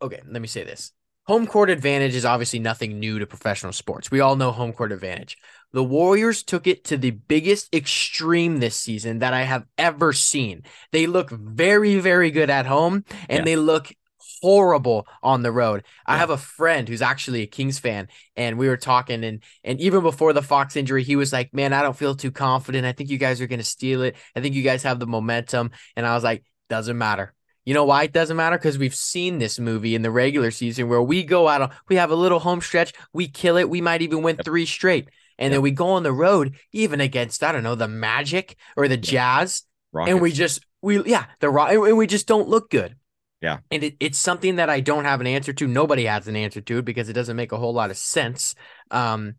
[0.00, 0.92] Okay, let me say this.
[1.26, 4.10] Home court advantage is obviously nothing new to professional sports.
[4.10, 5.36] We all know home court advantage.
[5.74, 10.62] The Warriors took it to the biggest extreme this season that I have ever seen.
[10.92, 13.44] They look very, very good at home and yeah.
[13.44, 13.92] they look
[14.40, 15.82] horrible on the road.
[15.84, 16.14] Yeah.
[16.14, 19.80] I have a friend who's actually a Kings fan, and we were talking, and and
[19.80, 22.86] even before the Fox injury, he was like, "Man, I don't feel too confident.
[22.86, 24.16] I think you guys are going to steal it.
[24.34, 27.34] I think you guys have the momentum." And I was like, "Doesn't matter.
[27.68, 28.56] You know why it doesn't matter?
[28.56, 32.10] Because we've seen this movie in the regular season where we go out, we have
[32.10, 35.10] a little home stretch, we kill it, we might even win three straight.
[35.38, 35.56] And yep.
[35.56, 38.96] then we go on the road, even against, I don't know, the Magic or the
[38.96, 39.64] Jazz.
[39.92, 40.12] Rockets.
[40.12, 42.96] And we just, we, yeah, the Rock, and we just don't look good.
[43.40, 43.58] Yeah.
[43.70, 45.66] And it, it's something that I don't have an answer to.
[45.66, 48.54] Nobody has an answer to it because it doesn't make a whole lot of sense.
[48.90, 49.34] Um,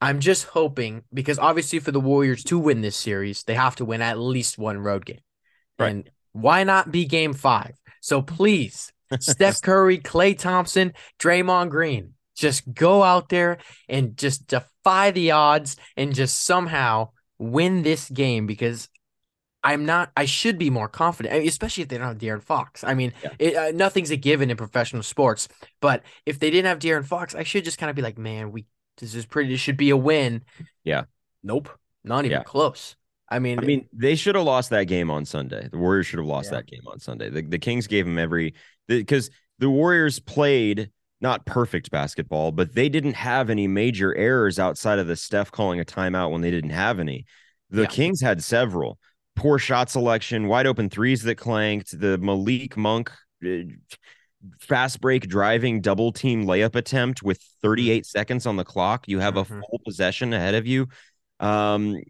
[0.00, 3.84] I'm just hoping because obviously for the Warriors to win this series, they have to
[3.84, 5.20] win at least one road game.
[5.78, 5.90] Right.
[5.90, 7.74] And why not be game five?
[8.00, 15.12] So please, Steph Curry, Klay Thompson, Draymond Green, just go out there and just defy
[15.12, 18.88] the odds and just somehow win this game because
[19.66, 20.12] I'm not.
[20.16, 22.84] I should be more confident, especially if they don't have De'Aaron Fox.
[22.84, 23.30] I mean, yeah.
[23.40, 25.48] it, uh, nothing's a given in professional sports,
[25.80, 28.52] but if they didn't have De'Aaron Fox, I should just kind of be like, man,
[28.52, 28.66] we
[28.98, 29.50] this is pretty.
[29.50, 30.44] This should be a win.
[30.84, 31.04] Yeah.
[31.42, 31.68] Nope.
[32.04, 32.42] Not even yeah.
[32.44, 32.94] close.
[33.28, 35.68] I mean, I mean, they should have lost that game on Sunday.
[35.68, 36.58] The Warriors should have lost yeah.
[36.58, 37.28] that game on Sunday.
[37.28, 38.54] The, the Kings gave them every
[38.86, 44.60] because the, the Warriors played not perfect basketball, but they didn't have any major errors
[44.60, 47.26] outside of the Steph calling a timeout when they didn't have any.
[47.70, 47.88] The yeah.
[47.88, 49.00] Kings had several
[49.36, 53.12] poor shot selection, wide open threes that clanked, the Malik Monk
[53.44, 53.58] uh,
[54.60, 58.04] fast break driving double team layup attempt with 38 mm-hmm.
[58.04, 59.06] seconds on the clock.
[59.06, 59.58] You have mm-hmm.
[59.58, 60.88] a full possession ahead of you.
[61.38, 62.02] Um,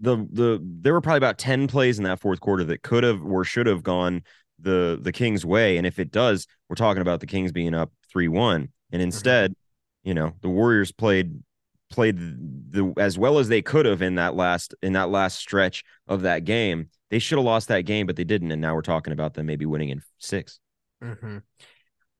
[0.00, 3.22] the the there were probably about ten plays in that fourth quarter that could have
[3.22, 4.22] or should have gone
[4.58, 7.92] the the Kings' way, and if it does, we're talking about the Kings being up
[8.10, 8.54] three one,
[8.90, 9.02] and mm-hmm.
[9.02, 10.08] instead, mm-hmm.
[10.08, 11.42] you know, the Warriors played
[11.90, 15.84] played the, as well as they could have in that last in that last stretch
[16.08, 16.88] of that game.
[17.10, 19.46] They should have lost that game, but they didn't, and now we're talking about them
[19.46, 20.60] maybe winning in 6
[21.02, 21.38] mm-hmm.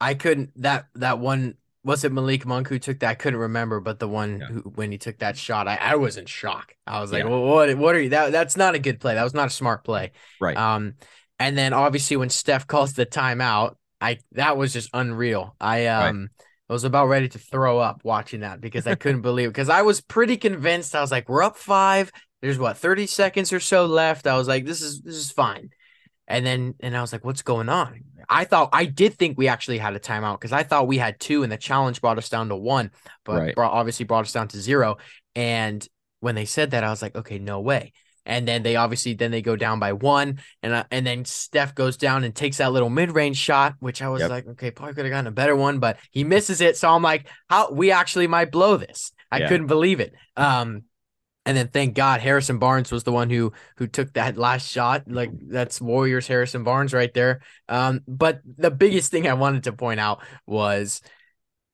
[0.00, 3.11] I couldn't that that one was it Malik Monk who took that?
[3.11, 4.46] I couldn't remember, but the one yeah.
[4.46, 6.74] who when he took that shot, I, I was in shock.
[6.87, 7.30] I was like, yeah.
[7.30, 8.11] well, what what are you?
[8.11, 9.14] That that's not a good play.
[9.14, 10.12] That was not a smart play.
[10.40, 10.56] Right.
[10.56, 10.94] Um,
[11.38, 15.56] and then obviously when Steph calls the timeout, I that was just unreal.
[15.61, 16.28] I um right.
[16.70, 19.50] I was about ready to throw up watching that because I couldn't believe it.
[19.50, 20.94] Because I was pretty convinced.
[20.94, 22.12] I was like, we're up five.
[22.42, 24.28] There's what 30 seconds or so left.
[24.28, 25.70] I was like, this is this is fine.
[26.28, 28.04] And then and I was like, what's going on?
[28.28, 31.18] I thought I did think we actually had a timeout because I thought we had
[31.18, 32.92] two and the challenge brought us down to one,
[33.24, 33.54] but right.
[33.56, 34.98] brought, obviously brought us down to zero.
[35.35, 35.85] And
[36.20, 37.92] when they said that, I was like, okay, no way.
[38.30, 41.74] And then they obviously then they go down by one, and uh, and then Steph
[41.74, 44.30] goes down and takes that little mid range shot, which I was yep.
[44.30, 46.76] like, okay, probably could have gotten a better one, but he misses it.
[46.76, 49.10] So I'm like, how we actually might blow this.
[49.32, 49.48] I yeah.
[49.48, 50.14] couldn't believe it.
[50.36, 50.84] Um,
[51.44, 55.02] and then thank God Harrison Barnes was the one who who took that last shot.
[55.08, 57.40] Like that's Warriors Harrison Barnes right there.
[57.68, 61.00] Um, but the biggest thing I wanted to point out was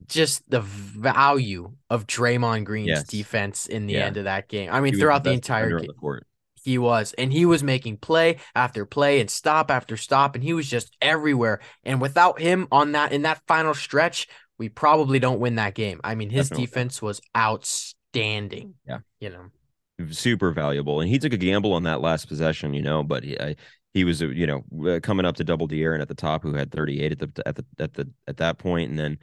[0.06, 3.04] just the value of Draymond Green's yes.
[3.04, 4.06] defense in the yeah.
[4.06, 4.70] end of that game.
[4.72, 5.86] I mean, throughout the, the entire game.
[5.86, 6.22] The
[6.66, 10.52] he was, and he was making play after play and stop after stop, and he
[10.52, 11.60] was just everywhere.
[11.84, 14.26] And without him on that in that final stretch,
[14.58, 16.00] we probably don't win that game.
[16.02, 16.66] I mean, his Definitely.
[16.66, 18.74] defense was outstanding.
[18.84, 21.00] Yeah, you know, super valuable.
[21.00, 23.54] And he took a gamble on that last possession, you know, but he, I,
[23.94, 26.72] he was, you know, uh, coming up to double De'Aaron at the top, who had
[26.72, 29.18] 38 at the at the at the at that point, and then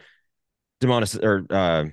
[0.81, 1.85] Demonis or uh,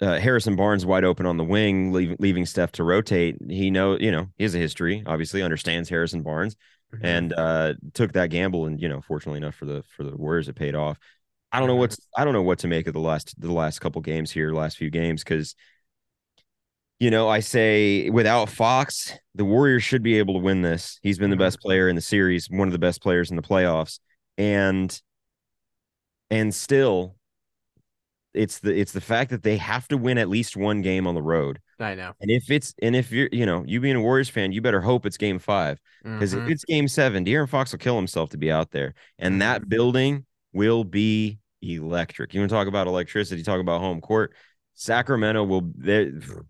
[0.00, 3.36] uh, Harrison Barnes wide open on the wing, leaving leaving Steph to rotate.
[3.48, 6.56] He know, you know, he has a history, obviously understands Harrison Barnes,
[6.94, 7.04] mm-hmm.
[7.04, 8.66] and uh, took that gamble.
[8.66, 10.98] And you know, fortunately enough for the for the Warriors, it paid off.
[11.52, 11.80] I don't know mm-hmm.
[11.80, 14.52] what's I don't know what to make of the last the last couple games here,
[14.52, 15.54] last few games, because
[16.98, 20.98] you know, I say without Fox, the Warriors should be able to win this.
[21.02, 21.68] He's been the best mm-hmm.
[21.68, 23.98] player in the series, one of the best players in the playoffs,
[24.36, 25.00] and
[26.30, 27.16] and still,
[28.36, 31.14] it's the it's the fact that they have to win at least one game on
[31.14, 31.60] the road.
[31.78, 32.12] I know.
[32.20, 34.80] And if it's and if you're you know you being a Warriors fan, you better
[34.80, 36.44] hope it's Game Five because mm-hmm.
[36.44, 39.40] if it's Game Seven, De'Aaron Fox will kill himself to be out there, and mm-hmm.
[39.40, 42.34] that building will be electric.
[42.34, 43.42] You want to talk about electricity?
[43.42, 44.34] Talk about home court.
[44.74, 45.72] Sacramento will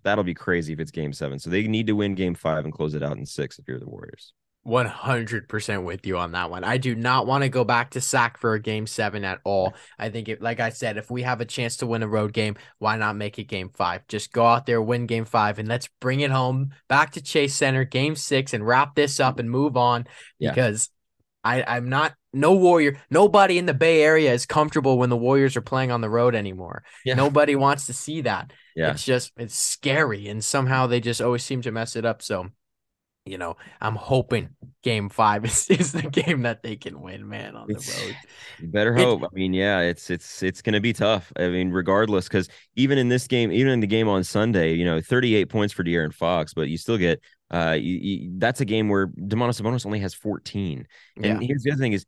[0.03, 1.39] that'll be crazy if it's game seven.
[1.39, 3.79] So they need to win game five and close it out in six if you're
[3.79, 4.33] the Warriors.
[4.67, 6.65] 100% with you on that one.
[6.65, 9.75] I do not want to go back to Sac for a game seven at all.
[9.99, 12.33] I think, it, like I said, if we have a chance to win a road
[12.33, 14.07] game, why not make it game five?
[14.09, 17.55] Just go out there, win game five, and let's bring it home back to Chase
[17.55, 20.07] Center, game six, and wrap this up and move on
[20.39, 20.51] yeah.
[20.51, 20.91] because
[21.47, 23.01] I, I'm not no Warrior.
[23.09, 26.35] Nobody in the Bay Area is comfortable when the Warriors are playing on the road
[26.35, 26.83] anymore.
[27.05, 27.15] Yeah.
[27.15, 28.53] Nobody wants to see that.
[28.75, 28.91] Yeah.
[28.91, 32.21] It's just it's scary, and somehow they just always seem to mess it up.
[32.21, 32.49] So,
[33.27, 34.51] you know, I'm hoping
[34.83, 38.15] Game Five is, is the game that they can win, man, on the road.
[38.59, 39.23] You better hope.
[39.23, 41.33] I mean, yeah, it's it's it's going to be tough.
[41.37, 44.85] I mean, regardless, because even in this game, even in the game on Sunday, you
[44.85, 48.65] know, 38 points for De'Aaron Fox, but you still get uh, you, you, that's a
[48.65, 50.87] game where Domantas Sabonis only has 14.
[51.23, 52.07] And Yeah, here's the other thing is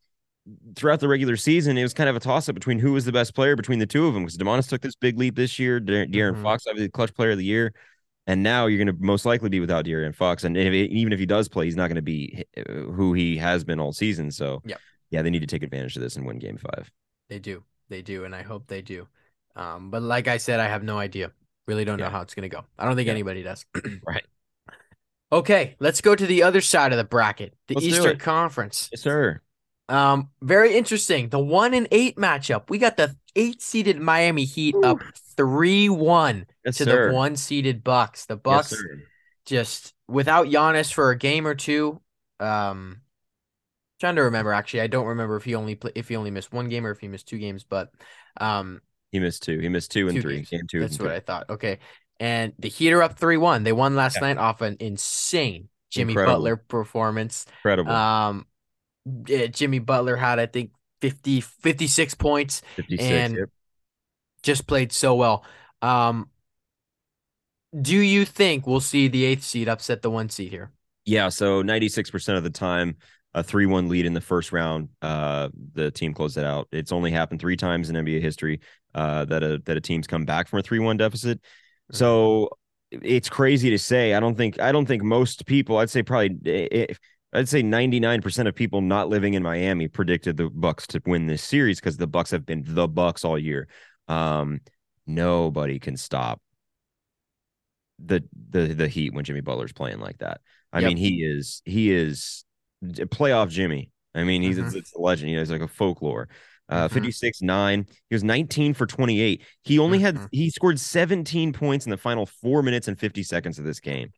[0.77, 3.13] throughout the regular season, it was kind of a toss up between who was the
[3.13, 5.81] best player between the two of them because Domantas took this big leap this year.
[5.81, 6.43] De- De'Aaron Mhm.
[6.43, 7.73] Fox, obviously, the clutch player of the year.
[8.29, 10.45] And now you're going to most likely be without De'Aaron Fox.
[10.45, 13.39] And if, even if he does play, he's not going to be uh, who he
[13.39, 14.31] has been all season.
[14.31, 14.79] So, Yep.
[15.11, 16.91] yeah, they need to take advantage of this and win game five.
[17.31, 19.09] they do, they do, and I hope they do.
[19.57, 21.33] Um, but like I said, I have no idea.
[21.67, 22.65] Really don't know how it's gonna go.
[22.79, 23.13] I don't think Yeah.
[23.13, 23.65] anybody does.
[24.07, 24.25] Right.
[25.31, 28.19] Okay, let's go to the other side of the bracket, the Let's Eastern.
[28.19, 28.89] Conference.
[28.93, 29.41] Yes, sir.
[29.91, 31.29] Um, very interesting.
[31.29, 32.71] The one and eight matchup.
[32.71, 34.99] We got the eight seeded Miami Heat up
[35.39, 37.09] three one Yes, to sir.
[37.09, 38.27] the one seeded Bucks.
[38.27, 39.03] The Bucks sir.
[39.47, 42.03] just without Giannis for a game or two.
[42.41, 43.01] Um,
[44.01, 44.53] trying to remember.
[44.53, 46.91] Actually, I don't remember if he only play, if he only missed one game or
[46.91, 47.65] if he missed two games.
[47.65, 47.91] But
[48.41, 49.59] um, He missed two.
[49.59, 50.35] He missed two and Two three.
[50.37, 50.51] games.
[50.51, 50.81] Game two.
[50.81, 51.17] that's what three.
[51.17, 51.49] I thought.
[51.51, 51.79] Okay,
[52.21, 53.63] and the Heat are up three one.
[53.65, 54.29] They won last Yeah.
[54.29, 56.35] night off an insane Jimmy Incredible.
[56.37, 57.47] Butler performance.
[57.59, 57.93] Incredible.
[57.93, 58.47] Um,
[59.27, 62.61] yeah, Jimmy Butler had I think 50, 56 points.
[62.77, 63.03] 56.
[63.03, 63.49] and- yep.
[64.43, 65.45] Just played so well.
[65.83, 66.29] Um,
[67.81, 70.73] do you think we'll see the eighth seed upset the one seed here?
[71.05, 72.97] Yeah, so 96% of the time,
[73.35, 76.69] a 3 1 lead in the first round, uh, the team closed it out.
[76.73, 78.61] It's only happened three times in NBA history
[78.95, 81.41] uh, that, a, that a team's come back from a 3 1 deficit.
[81.93, 82.51] So
[82.91, 84.15] it's crazy to say.
[84.15, 86.99] I don't think, I don't think most people, I'd say probably, if,
[87.33, 91.43] I'd say 99% of people not living in Miami predicted the Bucks to win this
[91.43, 93.69] series because the Bucks have been the Bucks all year.
[94.09, 94.61] Um,
[95.07, 96.41] nobody can stop
[97.99, 100.41] the the the Heat when Jimmy Butler's playing like that.
[100.73, 100.89] I Yep.
[100.89, 102.45] mean, he is he is
[102.83, 103.91] playoff Jimmy.
[104.15, 104.75] I mean, he's Mhm.
[104.75, 105.31] it's, a legend.
[105.31, 106.29] You know, he's like a folklore.
[106.69, 106.93] Uh, Mhm.
[106.93, 107.87] 56 9.
[108.11, 109.43] He was 19 for 28.
[109.63, 110.29] He only had Mhm.
[110.31, 114.13] he scored 17 points in the final four minutes and 50 seconds of this game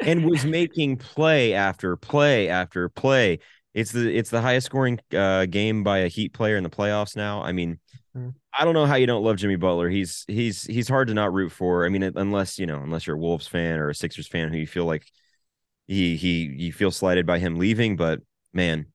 [0.00, 3.38] and was making play after play after play.
[3.74, 7.16] It's the it's the highest scoring uh, game by a Heat player in the playoffs
[7.16, 7.42] now.
[7.42, 7.78] I mean.
[8.58, 9.88] I don't know how you don't love Jimmy Butler.
[9.88, 11.86] He's he's he's hard to not root for.
[11.86, 14.58] I mean, unless you know, unless you're a Wolves fan or a Sixers fan who
[14.58, 15.06] you feel like
[15.86, 17.96] he he you feel slighted by him leaving.
[17.96, 18.20] But
[18.52, 18.86] man,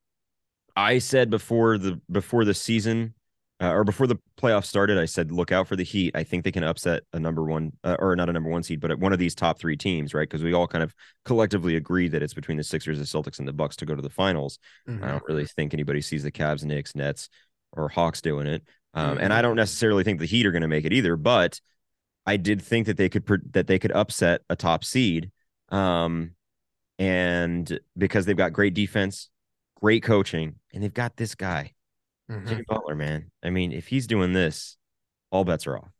[0.75, 3.13] I said before the before the season
[3.61, 6.15] uh, or before the playoffs started, I said look out for the Heat.
[6.15, 8.81] I think they can upset a number one uh, or not a number one seed,
[8.81, 10.27] but one of these top three teams, right?
[10.29, 13.47] Because we all kind of collectively agree that it's between the Sixers, the Celtics, and
[13.47, 14.59] the Bucks to go to the finals.
[14.87, 15.01] Mhm.
[15.03, 17.29] I don't really think anybody sees the Cavs, Knicks, Nets,
[17.71, 18.63] or Hawks doing it.
[18.95, 21.59] Um, and I don't necessarily think the Heat are going to make it either, but
[22.25, 25.31] I did think that they could that they could upset a top seed,
[25.69, 26.31] um,
[26.97, 29.29] and because they've got great defense,
[29.81, 31.73] great coaching, and they've got this guy,
[32.31, 32.47] Mhm.
[32.47, 32.95] Jimmy Butler.
[32.95, 34.77] Man, I mean, if he's doing this,
[35.29, 35.91] all bets are off.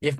[0.00, 0.18] If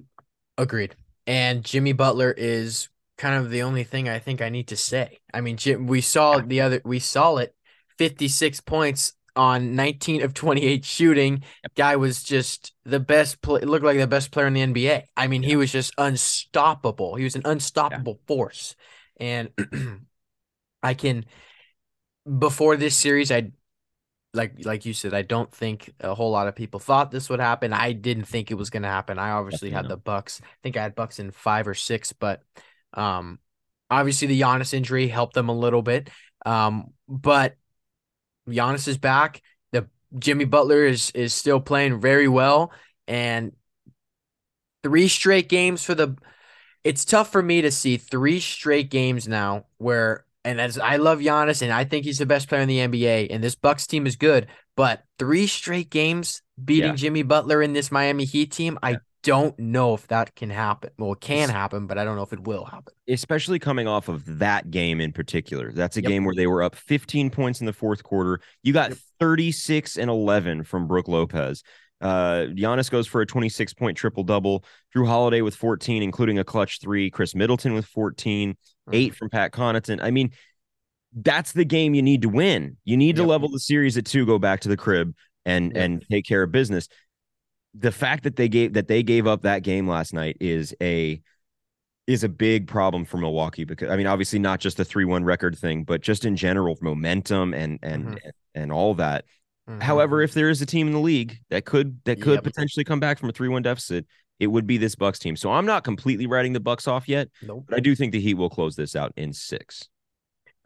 [0.57, 0.97] Agreed.
[1.27, 5.19] And Jimmy Butler is kind of the only thing I think I need to say.
[5.33, 7.55] I mean, Jim, we saw the other, we saw it
[7.99, 11.43] 56 points on 19 of 28 shooting.
[11.75, 15.05] Guy was just the best play, looked like the best player in the NBA.
[15.17, 17.17] I mean, he was just unstoppable.
[17.17, 18.77] He was an unstoppable force.
[19.19, 19.51] And
[20.83, 21.25] I can,
[22.39, 23.53] before this series, I
[24.35, 27.41] like like you said, I don't think a whole lot of people thought this would
[27.41, 27.73] happen.
[27.73, 29.19] I didn't think it was going to happen.
[29.19, 30.41] I obviously had Definitely the Bucks.
[30.43, 32.43] I think I had Bucks in five or six, but
[32.95, 33.39] um,
[33.91, 36.11] obviously the Giannis injury helped them a little bit.
[36.45, 37.57] Um, but
[38.49, 39.43] Giannis is back.
[39.73, 39.89] The
[40.19, 42.73] Jimmy Butler is is still playing very well,
[43.07, 43.53] and
[44.83, 46.17] three straight games for the.
[46.85, 51.21] It's tough for me to see three straight games now where and as I love
[51.21, 54.07] Giannis and I think he's the best player in the NBA and this Bucks team
[54.07, 56.97] is good, but three straight games beating Yeah.
[56.97, 60.91] Jimmy Butler in this Miami Heat team, I don't know if that can happen.
[60.99, 62.95] Well, it can happen, but I don't know if it will happen.
[63.09, 65.73] especially coming off of that game in particular.
[65.73, 66.09] That's a Yep.
[66.09, 68.41] game where they were up 15 points in the fourth quarter.
[68.63, 71.63] You got 36 and 11 from Brook Lopez.
[72.01, 74.65] Uh, Giannis goes for a 26 point triple double.
[74.95, 77.11] Jrue Holiday with 14, including a clutch three.
[77.11, 78.57] Khris Middleton with 14,
[78.93, 80.01] eight from Pat Connaughton.
[80.03, 80.31] I mean,
[81.15, 82.77] that's the game you need to win.
[82.85, 85.15] You need to level the series at two, go back to the crib
[85.47, 85.85] and Yep.
[85.85, 86.89] and take care of business.
[87.75, 91.21] The fact that they gave that they gave up that game last night is a
[92.07, 95.25] is a big problem for Milwaukee because I mean, obviously not just the three one
[95.25, 98.31] record thing, but just in general momentum and and Mhm.
[98.55, 99.25] and, all that.
[99.69, 99.83] Mhm.
[99.83, 102.45] However, if there is a team in the league that could that could Yep.
[102.45, 104.07] potentially come back from a three one deficit,
[104.39, 105.35] it would be this Bucks team.
[105.35, 107.65] So I'm not completely writing the Bucks off yet, Nope.
[107.69, 109.89] but I do think the Heat will close this out in six.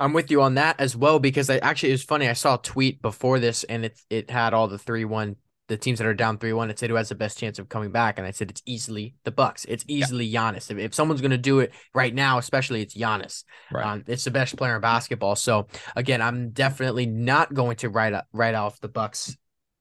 [0.00, 2.28] I'm with you on that as well because I actually it was funny.
[2.28, 5.36] I saw a tweet before this and it it had all the three one
[5.68, 6.70] the teams that are down three one.
[6.70, 9.14] It said who has the best chance of coming back, and I said it's easily
[9.24, 9.64] the Bucks.
[9.66, 10.70] It's easily Giannis.
[10.70, 13.44] If, if someone's gonna do it right now, especially it's Giannis.
[13.72, 13.84] Right.
[13.86, 15.36] Um, it's the best player in basketball.
[15.36, 19.36] So again, I'm definitely not going to write up write off the Bucks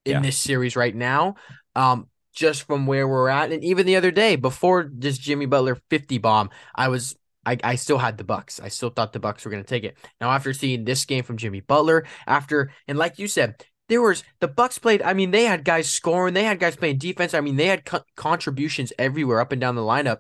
[0.06, 0.22] in Yeah.
[0.22, 1.36] this series right now.
[1.76, 5.76] Um, just from where we're at, and even the other day before this Jimmy Butler
[5.90, 7.16] 50 bomb, I was
[7.46, 8.60] I, I still had the Bucks.
[8.60, 9.98] I still thought the Bucks were going to take it.
[10.20, 14.24] Now after seeing this game from Jimmy Butler, after and like you said, there was
[14.40, 15.02] the Bucks played.
[15.02, 17.34] I mean, they had guys scoring, they had guys playing defense.
[17.34, 20.20] I mean, they had co- contributions everywhere up and down the lineup,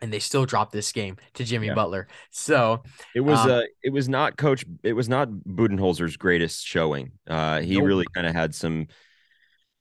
[0.00, 1.74] and they still dropped this game to Jimmy Yeah.
[1.74, 2.08] Butler.
[2.30, 2.82] So
[3.14, 7.12] It was Um, uh it was not coach it was not Budenholzer's greatest showing.
[7.26, 7.86] Uh he Nope.
[7.86, 8.86] really kind of had some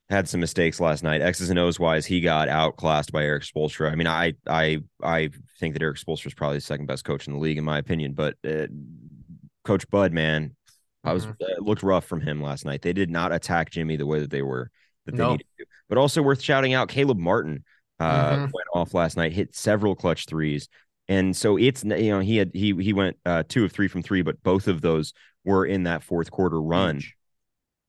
[0.10, 1.22] had some mistakes last night.
[1.22, 3.92] X's and O's wise, he got outclassed by Erik Spoelstra.
[3.92, 7.28] I mean, I I I think that Erik Spoelstra is probably the second best coach
[7.28, 8.68] in the league in my opinion, but uh,
[9.66, 10.56] Coach Bud, man,
[11.08, 11.32] I was Mhm.
[11.42, 12.82] uh, it looked rough from him last night.
[12.82, 14.70] They did not attack Jimmy the way that they were
[15.06, 15.32] that they No.
[15.32, 15.66] needed to.
[15.90, 17.64] But also worth shouting out, Caleb Martin
[18.00, 18.40] uh, Mhm.
[18.54, 20.68] went off last night, hit several clutch threes.
[21.08, 24.04] And so it's you know he had he he went uh, two of three from
[24.04, 25.14] three, but both of those
[25.46, 27.02] were in that fourth quarter run.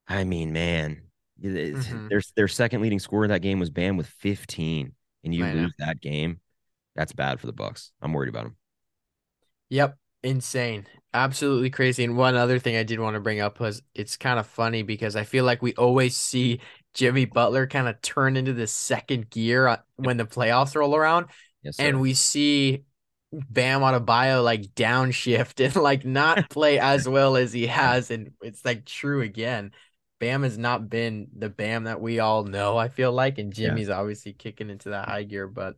[0.07, 1.03] I mean, man,
[1.43, 2.09] Mhm.
[2.09, 4.95] their their second leading scorer in that game was Bam with 15,
[5.25, 5.53] and you know.
[5.53, 6.41] lose that game.
[6.95, 7.93] That's bad for the Bucks.
[8.01, 8.57] I'm worried about them.
[9.71, 10.87] Yep, insane.
[11.14, 12.05] Absolutely crazy.
[12.05, 14.83] And one other thing I did want to bring up was it's kind of funny
[14.83, 16.61] because I feel like we always see
[16.95, 21.27] Jimmy Butler kind of turn into the second gear uh, when the playoffs roll around,
[21.62, 21.89] Yes, sir.
[21.89, 22.85] and we see
[23.33, 28.64] Bam Adebayo like downshift and like not play as well as he has, and it's
[28.64, 29.73] like true again.
[30.21, 32.77] Bam has not been the Bam that we all know.
[32.77, 33.69] I feel like, and Yeah.
[33.69, 35.77] Jimmy's obviously kicking into that high gear, but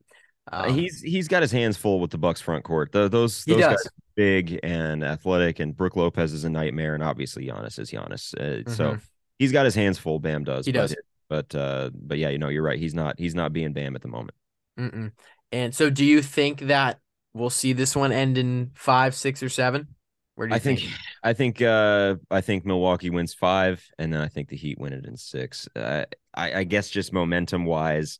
[0.50, 2.92] Uh, um, he's he's got his hands full with the Bucks front court.
[2.92, 3.86] The, those those guys
[4.20, 8.34] big and athletic, and Brook Lopez is a nightmare, and obviously Giannis is Giannis.
[8.34, 9.00] Uh, So Mhm.
[9.38, 10.18] he's got his hands full.
[10.18, 10.66] Bam does.
[10.66, 10.96] He but- does.
[11.30, 12.78] But uh, but yeah, you know, you're right.
[12.78, 14.36] He's not he's not being Bam at the moment.
[14.78, 15.12] Mm-mm.
[15.52, 16.98] And so, do you think that
[17.34, 19.86] we'll see this one end in five, six, or seven?
[20.34, 20.80] Where do you I think,
[21.22, 24.92] I think, uh, I think Milwaukee wins five, and then I think the Heat win
[24.92, 25.68] it in six.
[25.76, 26.04] Uh,
[26.34, 28.18] I, I guess just momentum wise,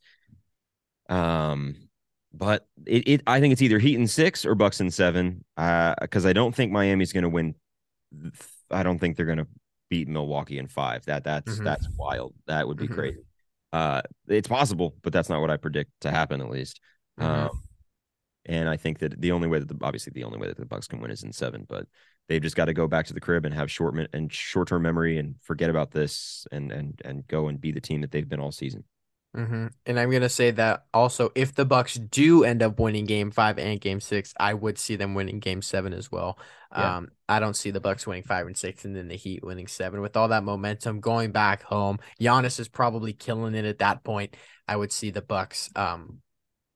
[1.09, 1.89] um,
[2.33, 5.45] but it, it, I think it's either Heat in six or Bucks in seven.
[5.57, 7.55] Uh, because I don't think Miami's going to win.
[8.70, 9.47] I don't think they're going to
[9.89, 11.05] beat Milwaukee in five.
[11.07, 11.64] That that's Mhm.
[11.64, 12.35] that's wild.
[12.47, 12.95] That would be Mhm.
[12.95, 13.20] crazy.
[13.72, 16.81] Uh, it's possible, but that's not what I predict to happen at least.
[17.18, 17.24] Mhm.
[17.24, 17.62] Um,
[18.47, 20.66] and I think that the only way that the obviously the only way that the
[20.66, 21.87] Bucks can win is in seven, but
[22.28, 24.83] they've just got to go back to the crib and have short and short term
[24.83, 28.28] memory and forget about this and and and go and be the team that they've
[28.28, 28.85] been all season.
[29.35, 33.31] Hmm And I'm gonna say that also, if the Bucks do end up winning Game
[33.31, 36.39] Five and Game Six, I would see them winning Game Seven as well.
[36.74, 36.93] Yeah.
[36.97, 39.68] Um, I don't see the Bucks winning five and six, and then the Heat winning
[39.68, 40.01] seven.
[40.01, 44.37] With all that momentum going back home, Giannis is probably killing it at that point.
[44.66, 46.22] I would see the Bucks um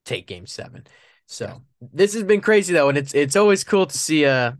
[0.05, 0.85] take Game Seven.
[1.27, 1.55] So Yeah.
[1.81, 4.57] this has been crazy though, and it's it's always cool to see a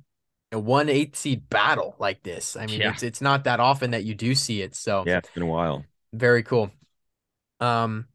[0.51, 2.55] a one eight seed battle like this.
[2.57, 2.89] I mean, Yeah.
[2.89, 4.75] it's it's not that often that you do see it.
[4.75, 5.85] So Yeah, it's been a while.
[6.13, 6.71] very cool.
[7.59, 8.07] Um,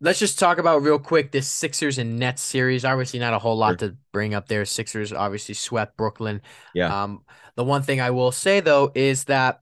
[0.00, 2.84] let's just talk about real quick this Sixers and Nets series.
[2.84, 4.64] Obviously, not a whole lot to bring up there.
[4.64, 6.42] Sixers obviously swept Brooklyn.
[6.74, 7.04] Yeah.
[7.04, 7.24] Um,
[7.56, 9.60] the one thing I will say though is that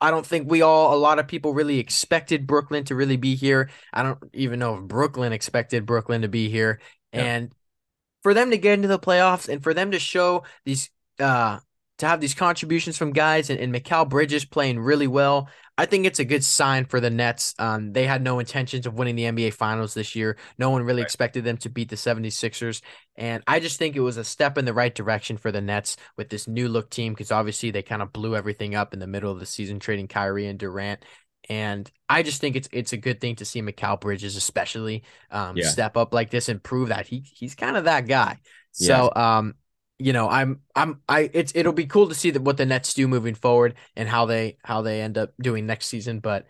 [0.00, 3.36] I don't think we all, a lot of people really expected Brooklyn to really be
[3.36, 3.70] here.
[3.92, 6.80] I don't even know if Brooklyn expected Brooklyn to be here.
[7.12, 7.22] Yeah.
[7.22, 7.52] And
[8.22, 10.90] for them to get into the playoffs and for them to show these,
[11.20, 11.60] uh,
[11.98, 16.06] to have these contributions from guys and, and Mikal Bridges playing really well, I think
[16.06, 17.54] it's a good sign for the Nets.
[17.58, 20.36] Um, they had no intentions of winning the NBA Finals this year.
[20.58, 21.04] No one really Right.
[21.04, 22.82] expected them to beat the 76ers.
[23.16, 25.96] And I just think it was a step in the right direction for the Nets
[26.16, 29.06] with this new look team because obviously they kind of blew everything up in the
[29.06, 31.04] middle of the season, trading Kyrie and Durant.
[31.48, 35.56] And I just think it's it's a good thing to see Mikal Bridges, especially um,
[35.58, 35.70] Yeah.
[35.70, 38.38] step up like this and prove that he he's kind of that guy.
[38.78, 38.88] Yeah.
[39.02, 39.54] So um,
[39.98, 42.94] you know, I'm I'm I it's it'll be cool to see that what the Nets
[42.94, 46.20] do moving forward and how they how they end up doing next season.
[46.20, 46.46] But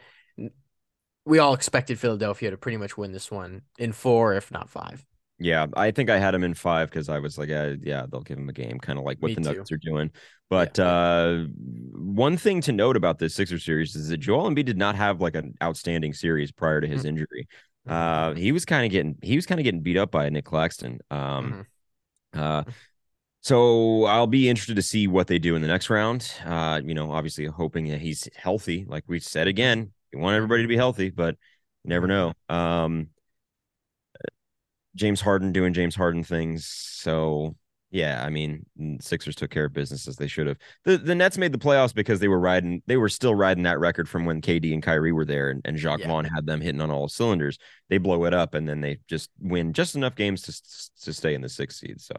[1.27, 5.05] we all expected Philadelphia to pretty much win this one in four, if not five.
[5.39, 8.21] Yeah, I think I had him in five because I was like, uh, yeah, they'll
[8.21, 9.49] give him a game, kind of like what Me the too.
[9.49, 10.11] Nuggets are doing.
[10.49, 11.45] But uh,
[11.93, 15.21] one thing to note about this Sixer series is that Joel Embiid did not have
[15.21, 17.09] like an outstanding series prior to his Mm.
[17.09, 17.49] injury.
[17.89, 20.45] Uh, he was kind of getting he was kind of getting beat up by Nic
[20.45, 21.01] Claxton.
[21.11, 21.57] Um,
[22.33, 22.75] Mhm.
[23.45, 26.33] So I'll be interested to see what they do in the next round.
[26.47, 28.87] Uh, you know, obviously hoping that he's healthy.
[28.89, 31.37] Like we said again, we want everybody to be healthy, but
[31.85, 32.33] you never know.
[32.49, 33.11] Um,
[34.95, 36.67] James Harden doing James Harden things.
[36.67, 37.55] So
[37.95, 38.67] yeah, I mean,
[39.01, 40.59] Sixers took care of business as they should have.
[40.83, 43.79] The the Nets made the playoffs because they were riding, they were still riding that
[43.79, 46.09] record from when KD and Kyrie were there, and, and Jacque yeah.
[46.09, 47.57] Vaughn had them hitting on all cylinders.
[47.89, 51.35] They blow it up, and then they just win just enough games to to stay
[51.35, 52.01] in the sixth seed.
[52.01, 52.17] So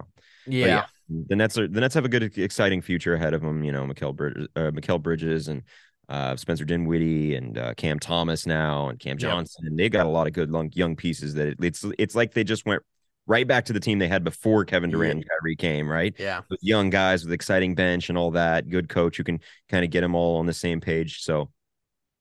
[0.47, 0.65] yeah.
[0.65, 0.86] yeah.
[1.09, 3.61] the Nets are the Nets have a good, exciting future ahead of them.
[3.61, 5.61] You know, Mikal Bridges, uh, Mikal Bridges, and
[6.07, 10.26] uh, Spencer Dinwiddie and uh, Cam Thomas now, and Cam Johnson, they got a lot
[10.26, 11.34] of good young pieces.
[11.34, 12.82] That it, it's it's like they just went
[13.28, 16.13] right back to the team they had before Kevin Durant and Kyrie came, right?
[16.17, 16.41] Yeah.
[16.49, 19.91] With young guys with exciting bench and all that, good coach who can kind of
[19.91, 21.21] get them all on the same page.
[21.21, 21.49] So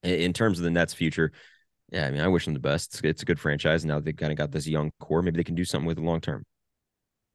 [0.03, 1.33] in terms of the Nets future,
[1.91, 2.95] yeah, I mean, I wish them the best.
[2.95, 3.85] It's, it's a good franchise.
[3.85, 5.23] Now they've kind of got this young core.
[5.23, 6.45] Maybe they can do something with it long term.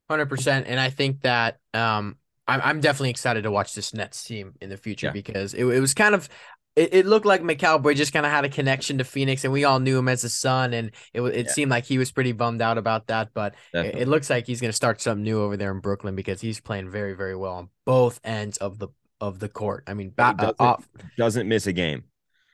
[0.09, 0.63] 100%.
[0.65, 2.17] And I think that um,
[2.47, 5.13] I'm, I'm definitely excited to watch this Nets team in the future yeah.
[5.13, 6.27] because it, it was kind of
[6.75, 9.63] it, it looked like Mikal Bridges kind of had a connection to Phoenix, and we
[9.63, 11.51] all knew him as a Sun, and it it yeah.
[11.51, 13.33] seemed like he was pretty bummed out about that.
[13.33, 16.15] But it, it, looks like he's going to start something new over there in Brooklyn
[16.15, 18.89] because he's playing very very well on both ends of the
[19.19, 19.83] of the court.
[19.87, 20.77] I mean, ba- doesn't, uh,
[21.17, 22.03] doesn't, miss a game.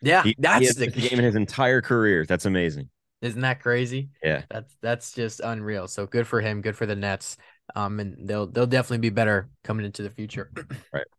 [0.02, 2.26] Yeah, he, that's he the game in his entire career.
[2.26, 2.90] That's amazing.
[3.22, 4.10] Isn't that crazy?
[4.24, 5.88] Yeah, that's that's just unreal.
[5.88, 6.62] So good for him.
[6.62, 7.38] Good for the Nets.
[7.76, 10.52] Um, and they'll they'll definitely be better coming into the future.
[10.94, 11.06] right.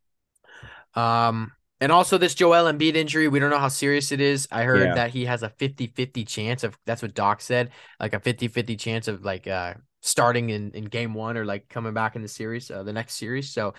[0.95, 4.49] Um, and also this Joel Embiid injury, we don't know how serious it is.
[4.51, 4.95] I heard yeah.
[4.95, 7.71] that he has a 50-50 chance of that's what Doc said,
[8.01, 11.93] like a 50-50 chance of like uh starting in in game 1 or like coming
[11.93, 13.53] back in the series, uh, the next series.
[13.53, 13.75] So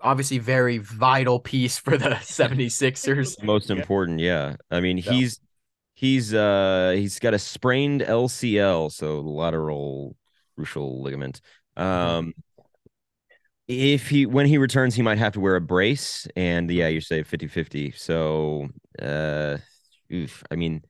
[0.00, 3.42] obviously very vital piece for the 76ers.
[3.42, 4.56] Most important, yeah.
[4.70, 5.10] I mean, so.
[5.10, 5.40] he's
[5.94, 10.16] he's uh he's got a sprained LCL, so lateral
[10.54, 11.40] crucial ligament.
[11.78, 11.88] Mm-hmm.
[11.88, 12.34] Um
[13.66, 17.00] if he when he returns he might have to wear a brace and yeah you
[17.00, 18.68] say 50-50 so
[19.00, 19.56] uh
[20.12, 20.82] oof, i mean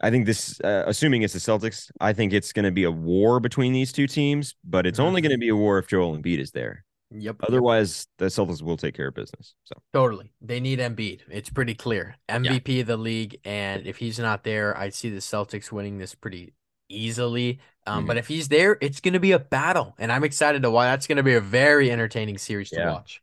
[0.00, 2.90] i think this uh, assuming it's the celtics i think it's going to be a
[2.90, 6.16] war between these two teams but it's only going to be a war if joel
[6.16, 6.84] Embiid is there.
[7.16, 7.36] Yep.
[7.46, 9.76] Otherwise the celtics will take care of business so.
[9.92, 10.32] Totally.
[10.40, 11.20] They need Embiid.
[11.30, 12.16] It's pretty clear.
[12.28, 12.80] Mvp yeah.
[12.80, 16.54] of the league and if he's not there i see the celtics winning this pretty
[16.88, 17.60] easily.
[17.86, 18.06] Um, mm-hmm.
[18.06, 20.86] But if he's there, it's going to be a battle, and I'm excited to watch.
[20.86, 22.92] That's going to be a very entertaining series to yeah.
[22.92, 23.20] watch.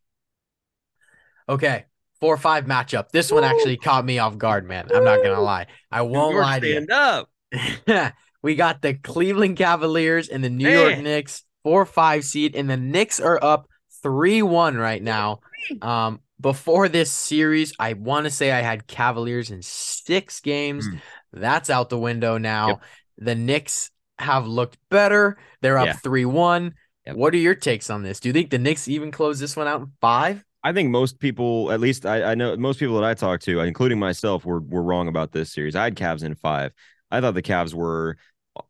[1.49, 1.85] Okay,
[2.19, 3.09] four five matchup.
[3.09, 3.41] This Woo!
[3.41, 4.87] one actually caught me off guard, man.
[4.93, 5.67] I'm not gonna lie.
[5.91, 6.87] I won't lie to you.
[6.91, 7.29] up.
[8.41, 10.89] we got the Cleveland Cavaliers and the New man.
[10.89, 13.67] York Knicks, four five seed, and the Knicks are up
[14.01, 15.41] three one right now.
[15.81, 20.87] Um, before this series, I want to say I had Cavaliers in six games.
[20.87, 21.01] Mm.
[21.33, 22.67] That's out the window now.
[22.67, 22.81] Yep.
[23.17, 25.37] The Knicks have looked better.
[25.61, 26.73] They're up 3 1.
[27.07, 27.15] Yep.
[27.15, 28.19] What are your takes on this?
[28.19, 30.43] Do you think the Knicks even close this one out in five?
[30.63, 33.59] I think most people, at least I, I know most people that I talked to,
[33.61, 35.75] including myself, were were wrong about this series.
[35.75, 36.71] I had Cavs in five.
[37.09, 38.17] I thought the Cavs were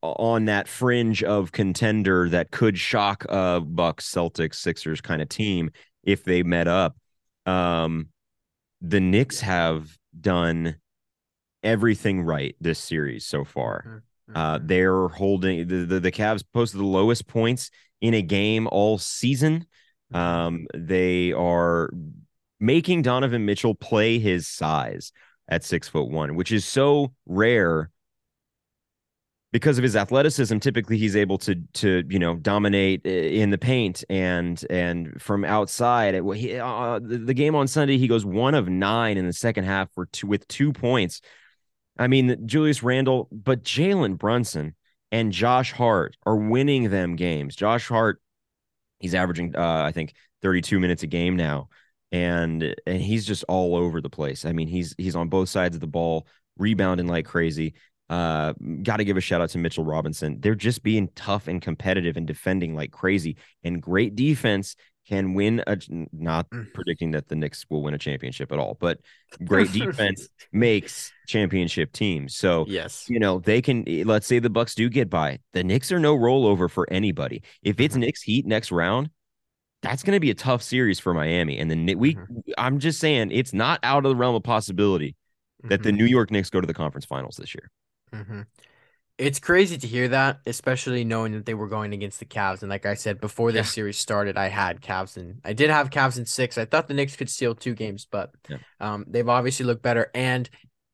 [0.02, 5.72] on that fringe of contender that could shock a Bucks, Celtics, Sixers kind of team
[6.04, 6.96] if they met up.
[7.46, 8.10] Um,
[8.82, 10.78] the Knicks have done
[11.64, 14.04] everything right this series so far.
[14.32, 14.38] Mm-hmm.
[14.38, 17.70] Uh, they're holding the, the, the Cavs posted the lowest points
[18.00, 19.66] in a game all season.
[20.14, 21.90] Um, they are
[22.60, 25.12] making Donovan Mitchell play his size
[25.48, 27.90] at six foot one, which is so rare
[29.52, 30.58] because of his athleticism.
[30.60, 36.14] Typically, he's able to to you know dominate in the paint and and from outside.
[36.36, 39.66] He, uh, the, the game on Sunday, he goes one of nine in the second
[39.66, 41.22] half for two with two points
[41.98, 44.76] I mean, Julius Randle, but Jalen Brunson
[45.12, 47.56] and Josh Hart are winning them games.
[47.56, 48.22] Josh Hart,
[49.00, 51.70] he's averaging, uh, I think, 32 minutes a game now,
[52.12, 54.46] and and he's just all over the place.
[54.46, 56.28] I mean, he's he's on both sides of the ball,
[56.58, 57.74] rebounding like crazy.
[58.10, 60.38] Uh, got to give a shout out to Mitchell Robinson.
[60.42, 64.76] They're just being tough and competitive and defending like crazy, and great defense
[65.12, 65.78] can win a
[66.14, 66.74] not mm.
[66.74, 69.00] predicting that the Knicks will win a championship at all, but
[69.44, 72.38] great defense makes championship teams.
[72.38, 75.40] So yes, you know, they can eh, let's say the Bucks do get by.
[75.52, 77.44] The Knicks are no rollover for anybody.
[77.62, 78.02] If it's mm-hmm.
[78.02, 79.10] Knicks Heat next round,
[79.82, 81.58] that's going to be a tough series for Miami.
[81.58, 82.40] And then we mm-hmm.
[82.58, 85.18] I'm just saying it's not out of the realm of possibility
[85.64, 85.84] that mm-hmm.
[85.84, 87.70] the New York Knicks go to the conference finals this year.
[89.18, 92.62] It's crazy to hear that, especially knowing that they were going against the Cavs.
[92.62, 93.72] And like I said, before this yeah.
[93.72, 96.58] series started, I had Cavs and I did have Cavs in six.
[96.58, 98.58] I thought the Knicks could steal two games, but yeah.
[98.80, 100.10] um, they've obviously looked better.
[100.16, 100.50] And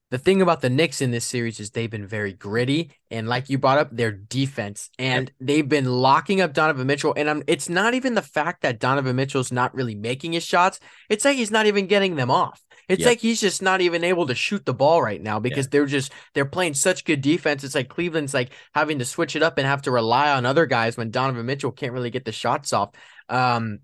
[0.10, 3.50] the thing about the Knicks in this series is they've been very gritty and like
[3.50, 5.48] you brought up their defense and yep.
[5.48, 9.16] they've been locking up Donovan Mitchell and I'm, it's not even the fact that Donovan
[9.16, 13.02] Mitchell's not really making his shots it's like he's not even getting them off it's
[13.02, 13.08] yep.
[13.08, 15.70] like he's just not even able to shoot the ball right now because yeah.
[15.72, 19.44] they're just they're playing such good defense it's like Cleveland's like having to switch it
[19.44, 22.32] up and have to rely on other guys when Donovan Mitchell can't really get the
[22.32, 22.92] shots off
[23.30, 23.80] um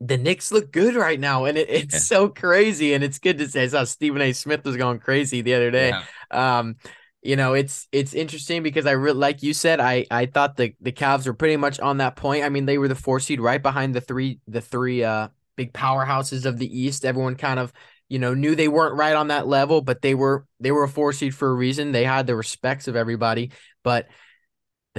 [0.00, 2.00] the Knicks look good right now, and it, it's yeah.
[2.00, 3.64] so crazy, and it's good to say.
[3.64, 4.32] I saw Stephen A.
[4.32, 5.88] Smith was going crazy the other day.
[5.88, 6.58] Yeah.
[6.58, 6.76] Um,
[7.22, 10.74] you know, it's it's interesting because I really, like you said, I I thought the
[10.80, 12.44] the Cavs were pretty much on that point.
[12.44, 15.72] I mean, they were the four seed right behind the three the three uh big
[15.72, 17.04] powerhouses of the East.
[17.04, 17.72] Everyone kind of
[18.08, 20.88] you know knew they weren't right on that level, but they were they were a
[20.88, 21.92] four seed for a reason.
[21.92, 23.52] They had the respects of everybody,
[23.82, 24.08] but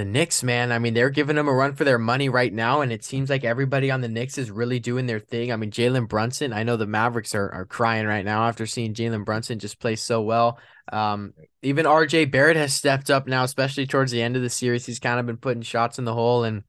[0.00, 2.80] the Knicks, man, I mean, they're giving them a run for their money right now,
[2.80, 5.52] and it seems like everybody on the Knicks is really doing their thing.
[5.52, 8.94] I mean, Jalen Brunson, I know the Mavericks are, are crying right now after seeing
[8.94, 10.58] Jalen Brunson just play so well.
[10.90, 14.86] Um, even RJ Barrett has stepped up now, especially towards the end of the series.
[14.86, 16.62] He's kind of been putting shots in the hole, and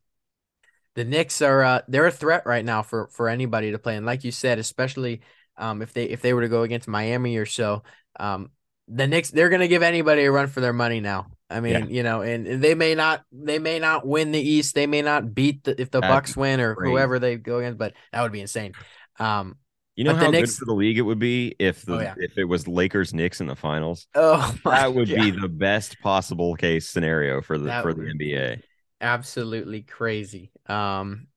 [0.95, 3.95] the Knicks are uh, they're a threat right now for for anybody to play.
[3.95, 5.21] And like you said, especially
[5.61, 7.83] um, if they if they were to go against Miami or so,
[8.19, 8.49] um,
[8.87, 11.27] the Knicks they're gonna give anybody a run for their money now.
[11.49, 11.85] I mean, yeah.
[11.85, 14.73] you know, and, and, they may not they may not win the East.
[14.73, 16.89] They may not beat the, if the That'd Bucks win or great.
[16.89, 18.73] whoever they go against, but that would be insane.
[19.19, 19.57] Um,
[19.95, 22.15] you know how Knicks, good for the league it would be if the oh, yeah.
[22.17, 24.07] if it was Lakers Knicks in the finals.
[24.15, 25.15] Oh, that would God.
[25.15, 28.61] be the best possible case scenario for the that for the NBA.
[29.01, 30.51] Absolutely crazy.
[30.67, 31.27] Um,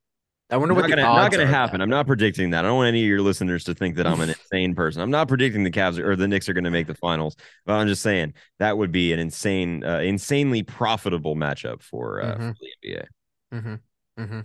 [0.51, 1.81] I wonder not what gonna, not going to happen.
[1.81, 2.65] I'm not predicting that.
[2.65, 5.01] I don't want any of your listeners to think that I'm an insane person.
[5.01, 7.35] I'm not predicting the Cavs or the Knicks are going to make the finals,
[7.65, 12.35] but I'm just saying that would be an insane, uh, insanely profitable matchup for, uh,
[12.35, 12.49] mm-hmm.
[12.51, 13.05] for the NBA.
[13.55, 14.23] Mm-hmm.
[14.23, 14.41] Mm-hmm.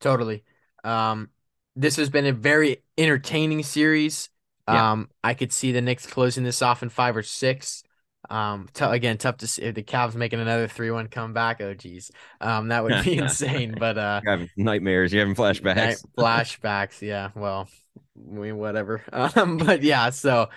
[0.00, 0.44] Totally.
[0.84, 1.30] Um,
[1.74, 4.28] this has been a very entertaining series.
[4.68, 4.92] Yeah.
[4.92, 7.82] Um, I could see the Knicks closing this off in five or six.
[8.30, 11.60] Um, t- again, tough to see if the Cavs making another three-one comeback.
[11.60, 12.10] Oh, geez,
[12.40, 13.74] um, that would be insane.
[13.78, 15.12] But uh, you're having nightmares.
[15.12, 16.04] You're having flashbacks.
[16.18, 17.02] flashbacks.
[17.02, 17.30] Yeah.
[17.34, 17.68] Well,
[18.14, 19.02] we whatever.
[19.12, 20.10] Um, but yeah.
[20.10, 20.48] So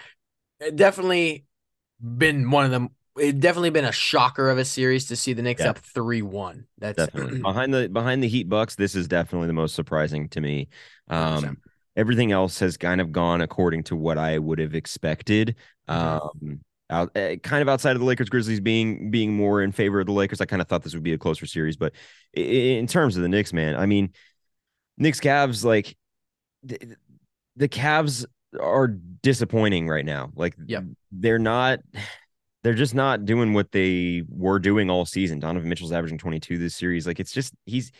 [0.73, 1.45] definitely
[2.01, 2.89] been one of them.
[3.17, 5.71] It definitely been a shocker of a series to see the Knicks yeah.
[5.71, 6.65] up three-one.
[6.77, 8.75] That's definitely behind the behind the Heat Bucks.
[8.75, 10.69] This is definitely the most surprising to me.
[11.09, 11.57] Um,
[11.95, 15.55] everything else has kind of gone according to what I would have expected.
[15.89, 16.47] Mm-hmm.
[16.47, 19.99] Um, out uh, kind of outside of the Lakers Grizzlies being being more in favor
[19.99, 20.41] of the Lakers.
[20.41, 21.93] I kind of thought this would be a closer series, but
[22.33, 24.13] in terms of the Knicks, man, I mean,
[24.97, 25.95] Knicks Cavs like
[26.63, 26.95] the,
[27.55, 28.25] the Cavs
[28.59, 30.31] are disappointing right now.
[30.35, 30.83] Like yep.
[31.11, 31.79] they're not
[32.63, 35.39] they're just not doing what they were doing all season.
[35.39, 37.07] Donovan Mitchell's averaging 22 this series.
[37.07, 37.91] Like it's just he's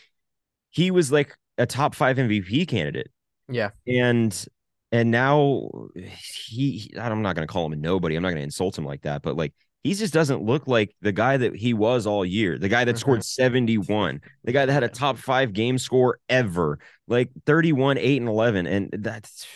[0.70, 3.10] he was like a top 5 MVP candidate.
[3.48, 3.70] Yeah.
[3.86, 4.46] And
[4.92, 8.16] and now he, I'm not going to call him a nobody.
[8.16, 10.94] I'm not going to insult him like that, but like he just doesn't look like
[11.00, 12.58] the guy that he was all year.
[12.58, 16.78] The guy that scored 71, the guy that had a top 5 game score ever,
[17.08, 19.46] like 31, 8 and 11 and that's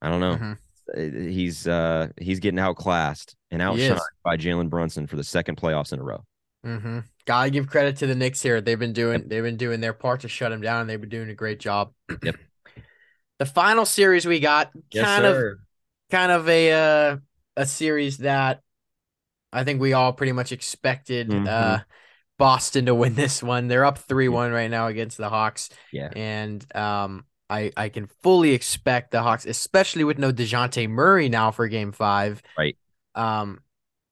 [0.00, 0.36] I don't know.
[0.36, 0.52] Mm-hmm.
[0.96, 5.92] Uh, he's uh he's getting outclassed and outshined by Jalen Brunson for the second playoffs
[5.92, 6.24] in a row.
[6.66, 7.00] Mm-hmm.
[7.24, 8.60] Gotta give credit to the Knicks here.
[8.60, 9.28] They've been doing yep.
[9.28, 10.82] they've been doing their part to shut him down.
[10.82, 11.92] and They've been doing a great job.
[12.22, 12.36] Yep.
[13.42, 15.50] The final series we got yes, kind sir.
[15.50, 15.58] of
[16.12, 17.16] kind of a uh,
[17.56, 18.60] a series that
[19.52, 21.48] I think we all pretty much expected mm-hmm.
[21.48, 21.80] uh,
[22.38, 23.66] Boston to win this one.
[23.66, 25.70] They're up 3-1 right now against the Hawks.
[25.92, 26.10] Yeah.
[26.14, 31.50] And um I I can fully expect the Hawks, especially with no DeJounte Murray now
[31.50, 32.42] for game 5.
[32.56, 32.76] Right.
[33.16, 33.58] Um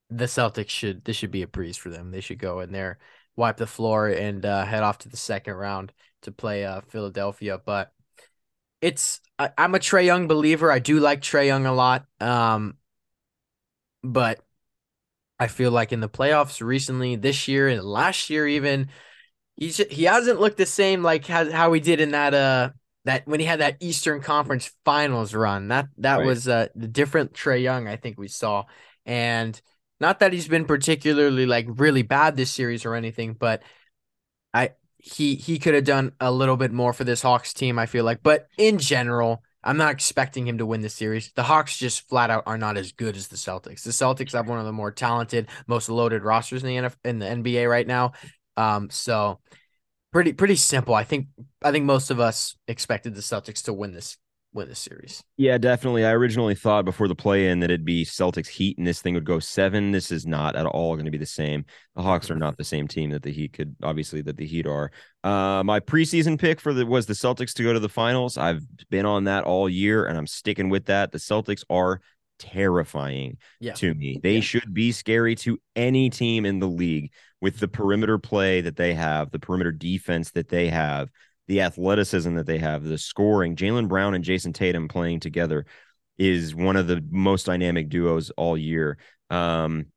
[0.09, 2.11] the Celtics should this should be a breeze for them.
[2.11, 2.99] They should go in there,
[3.37, 7.57] wipe the floor and uh, head off to the second round to play uh, Philadelphia,
[7.65, 7.93] but
[8.81, 10.71] it's I, am a Trae Young believer.
[10.71, 12.05] I do like Trae Young a lot.
[12.19, 12.77] Um,
[14.03, 14.39] but
[15.39, 18.89] I feel like in the playoffs recently, this year and last year even,
[19.55, 22.69] he's he hasn't looked the same like how, how he did in that uh
[23.05, 25.69] that when he had that Eastern Conference Finals run.
[25.69, 26.25] That that right.
[26.25, 28.65] was uh the different Trae Young I think we saw,
[29.05, 29.59] and
[29.99, 33.61] not that he's been particularly like really bad this series or anything, but
[35.01, 38.05] he he could have done a little bit more for this Hawks team, I feel
[38.05, 38.21] like.
[38.23, 41.31] But in general, I'm not expecting him to win the series.
[41.33, 43.83] The Hawks just flat out are not as good as the Celtics.
[43.83, 47.19] The Celtics have one of the more talented, most loaded rosters in the NF- in
[47.19, 48.13] the NBA right now.
[48.57, 49.39] Um, so
[50.11, 50.95] pretty pretty simple.
[50.95, 51.27] I think
[51.63, 54.17] I think most of us expected the Celtics to win this
[54.53, 55.23] win this series.
[55.37, 56.05] Yeah, definitely.
[56.05, 59.13] I originally thought before the play in that it'd be Celtics Heat and this thing
[59.13, 59.91] would go seven.
[59.91, 61.63] This is not at all going to be the same.
[61.95, 64.67] The Hawks are not the same team that the Heat could obviously that the Heat
[64.67, 64.91] are.
[65.23, 68.37] Uh, my preseason pick for the was the Celtics to go to the finals.
[68.37, 71.11] I've been on that all year and I'm sticking with that.
[71.11, 72.01] The Celtics are
[72.37, 73.73] terrifying Yeah.
[73.73, 74.19] to me.
[74.21, 74.41] They Yeah.
[74.41, 78.93] should be scary to any team in the league with the perimeter play that they
[78.95, 81.09] have, the perimeter defense that they have,
[81.51, 83.57] the athleticism that they have, the scoring.
[83.57, 85.65] Jaylen Brown and Jayson Tatum playing together
[86.17, 88.97] is one of the most dynamic duos all year.
[89.29, 89.87] Um,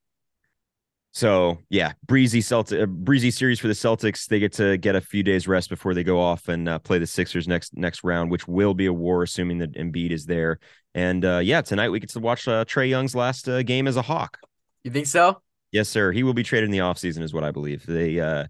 [1.12, 4.26] so yeah, breezy Celtic, uh, breezy series for the Celtics.
[4.26, 6.98] They get to get a few days rest before they go off and uh, play
[6.98, 10.59] the Sixers next next round, which will be a war, assuming that Embiid is there.
[10.92, 13.96] And uh, yeah, tonight we get to watch uh, Trae Young's last uh, game as
[13.96, 14.40] a Hawk.
[14.82, 15.40] You think so?
[15.70, 16.11] Yes, sir.
[16.11, 17.86] He will be traded in the offseason, is what I believe.
[17.86, 18.46] They uh,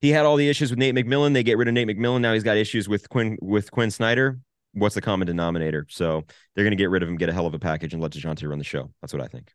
[0.00, 1.32] he had all the issues with Nate McMillan.
[1.32, 2.20] They get rid of Nate McMillan.
[2.20, 4.38] Now he's got issues with Quinn with Quin Snyder.
[4.72, 5.86] What's the common denominator?
[5.88, 6.24] So
[6.54, 8.12] they're going to get rid of him, get a hell of a package, and let
[8.12, 8.90] Dejounte run the show.
[9.00, 9.52] That's what I think.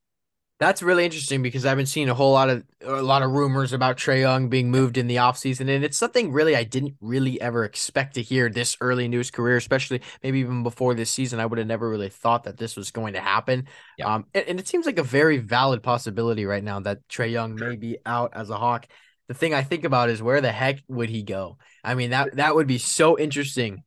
[0.61, 3.73] That's really interesting because I've been seeing a whole lot of a lot of rumors
[3.73, 5.61] about Trae Young being moved in the offseason.
[5.61, 9.31] And it's something really I didn't really ever expect to hear this early in his
[9.31, 11.39] career, especially maybe even before this season.
[11.39, 13.67] I would have never really thought that this was going to happen.
[13.97, 14.13] Yeah.
[14.13, 17.55] Um, and, and it seems like a very valid possibility right now that Trae Young
[17.55, 18.85] may be out as a Hawk.
[19.31, 21.57] The thing I think about is where the heck would he go?
[21.85, 23.81] I mean that that would be so interesting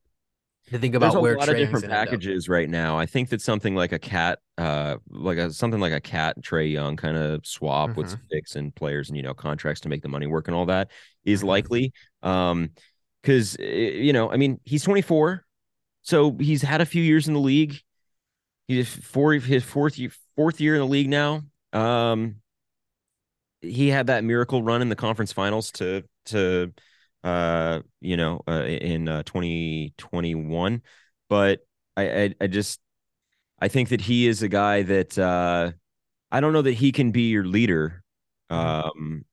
[0.71, 2.23] to think about There's a where lot Trae of different gonna end up.
[2.23, 2.97] packages right now.
[2.97, 6.71] I think that something like a KAT, uh, like a something like a KAT Trae
[6.71, 8.09] Young kind of swap with Mhm.
[8.09, 10.65] some picks and players and you know contracts to make the money work and all
[10.65, 10.89] that
[11.25, 11.47] is Mhm.
[11.47, 11.93] likely.
[12.23, 12.71] Um,
[13.21, 15.45] because you know, I mean, he's 24,
[16.01, 17.79] so he's had a few years in the league.
[18.67, 21.43] He's four his fourth year fourth year in the league now.
[21.71, 22.37] Um,
[23.65, 26.73] he had that miracle run in the conference finals to to
[27.23, 30.81] uh you know uh, in uh, 2021
[31.29, 31.59] but
[31.97, 32.79] I, I i just
[33.59, 35.71] i think that he is a guy that uh
[36.31, 38.03] i don't know that he can be your leader
[38.49, 39.25] um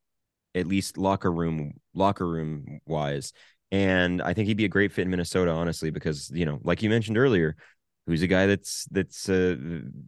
[0.54, 3.32] at least locker room locker room wise.
[3.70, 6.82] And i think he'd be a great fit in minnesota honestly because you know like
[6.82, 7.56] you mentioned earlier
[8.06, 9.56] who's a guy that's that's uh,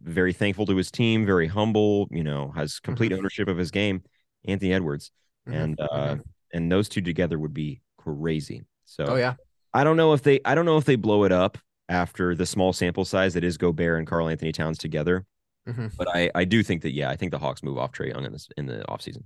[0.03, 3.17] very thankful to his team very humble you know has complete Mhm.
[3.19, 4.03] ownership of his game
[4.47, 5.11] anthony edwards
[5.47, 5.53] Mhm.
[5.63, 6.21] and uh Mhm.
[6.53, 9.35] and those two together would be crazy so oh yeah.
[9.73, 11.57] I don't know if they I don't know if they blow it up
[11.89, 15.25] after the small sample size that is Gobert and Karl-Anthony Towns together.
[15.67, 15.91] Mhm.
[15.97, 18.23] But I I do think that yeah, I think the Hawks move off Trae Young
[18.25, 19.23] in this in the offseason.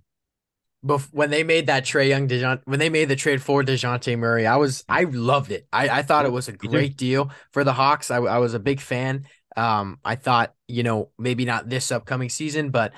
[0.86, 4.18] Bef- when they made that Trae Young Dejounte, when they made the trade for Dejounte
[4.18, 5.68] Murray, I was I loved it.
[5.74, 8.10] I, I thought it was a great deal for the Hawks.
[8.10, 9.26] I, I was a big fan.
[9.58, 12.94] Um, I thought you know maybe not this upcoming season, but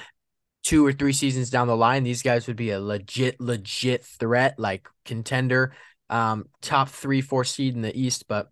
[0.64, 4.56] two or three seasons down the line, these guys would be a legit legit threat,
[4.58, 5.74] like contender,
[6.10, 8.28] um, top three four seed in the East.
[8.28, 8.52] But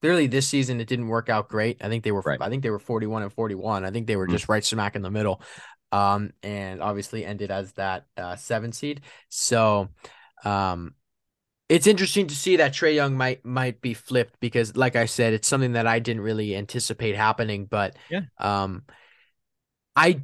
[0.00, 1.78] clearly this season it didn't work out great.
[1.82, 2.40] I think they were Right.
[2.40, 3.84] I think they were forty one and forty one.
[3.84, 4.32] I think they were Mhm.
[4.32, 5.42] just right smack in the middle
[5.92, 9.02] um, and obviously ended as that uh, seven seed.
[9.28, 9.88] So,
[10.44, 10.94] um,
[11.68, 15.34] it's interesting to see that Trae Young might might be flipped because, like I said,
[15.34, 17.66] it's something that I didn't really anticipate happening.
[17.66, 18.22] But, Yeah.
[18.38, 18.84] um,
[19.94, 20.20] I,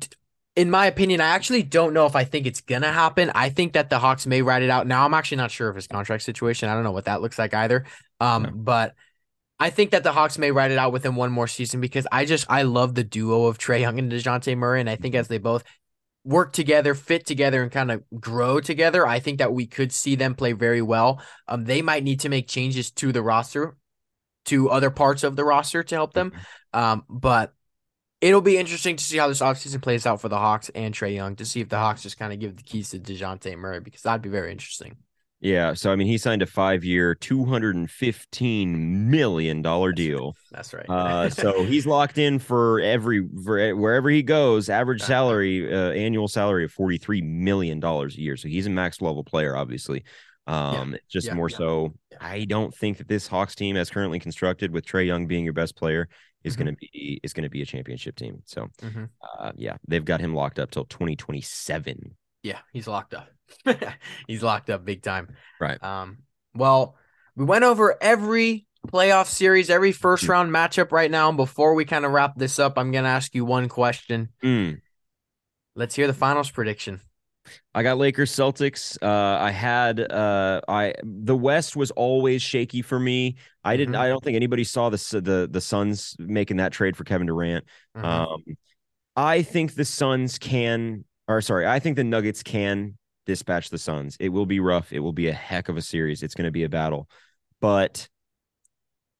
[0.56, 3.30] in my opinion, I actually don't know if I think it's gonna happen.
[3.34, 4.86] I think that the Hawks may ride it out.
[4.86, 6.68] Now, I'm actually not sure of his contract situation.
[6.68, 7.84] I don't know what that looks like either.
[8.20, 8.50] Um, No.
[8.54, 8.94] but.
[9.58, 12.26] I think that the Hawks may ride it out within one more season because I
[12.26, 14.80] just I love the duo of Trae Young and DeJounte Murray.
[14.80, 15.64] And I think as they both
[16.24, 20.14] work together, fit together, and kind of grow together, I think that we could see
[20.14, 21.22] them play very well.
[21.48, 23.78] Um, they might need to make changes to the roster,
[24.44, 26.32] to other parts of the roster to help them.
[26.74, 27.54] Um, but
[28.26, 31.14] it'll be interesting to see how this offseason plays out for the Hawks and Trae
[31.14, 33.80] Young to see if the Hawks just kind of give the keys to DeJounte Murray
[33.80, 34.96] because that'd be very interesting.
[35.40, 40.34] Yeah, so I mean he signed a 5-year, 215 million dollar deal.
[40.50, 40.88] That's right.
[40.88, 46.26] Uh so he's locked in for every for wherever he goes, average salary uh, annual
[46.28, 48.36] salary of 43 million dollars a year.
[48.36, 50.04] So he's a max level player obviously.
[50.46, 52.18] Um it's just Yeah, more yeah, so yeah.
[52.20, 55.52] I don't think that this Hawks team as currently constructed with Trae Young being your
[55.52, 56.08] best player
[56.44, 56.58] is Mhm.
[56.58, 58.42] going to be is going to be a championship team.
[58.44, 59.10] So Mhm.
[59.38, 62.16] uh yeah, they've got him locked up till 2027.
[62.42, 63.28] Yeah, he's locked up.
[64.28, 65.34] he's locked up big time.
[65.60, 65.82] Right.
[65.82, 66.18] Um,
[66.54, 66.96] well,
[67.34, 70.28] we went over every playoff series, every first Mhm.
[70.28, 71.28] round matchup right now.
[71.28, 74.28] And before we kind of wrap this up, I'm gonna ask you one question.
[74.44, 74.80] Mm.
[75.74, 77.00] Let's hear the finals prediction.
[77.74, 78.96] I got Lakers Celtics.
[79.02, 83.36] Uh, I had uh, I the West was always shaky for me.
[83.64, 83.94] I didn't.
[83.94, 83.98] Mhm.
[83.98, 87.64] I don't think anybody saw the the the Suns making that trade for Kevin Durant.
[87.96, 88.04] Mhm.
[88.04, 88.44] Um,
[89.16, 94.16] I think the Suns can, or sorry, I think the Nuggets can dispatch the Suns.
[94.20, 94.92] It will be rough.
[94.92, 96.22] It will be a heck of a series.
[96.22, 97.08] It's going to be a battle,
[97.60, 98.08] but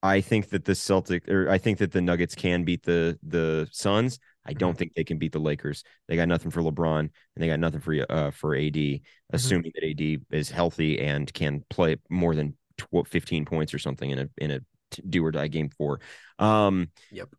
[0.03, 3.69] I think that the Celtic or I think that the Nuggets can beat the the
[3.73, 4.19] Suns.
[4.47, 5.85] I don't think they can beat the Lakers.
[6.09, 9.85] They got nothing for LeBron and they got nothing for uh for AD, assuming that
[9.85, 14.29] AD is healthy and can play more than 12, 15 points or something in a
[14.39, 14.61] in a
[15.09, 16.01] do or die game four.
[16.39, 17.31] Um Yep.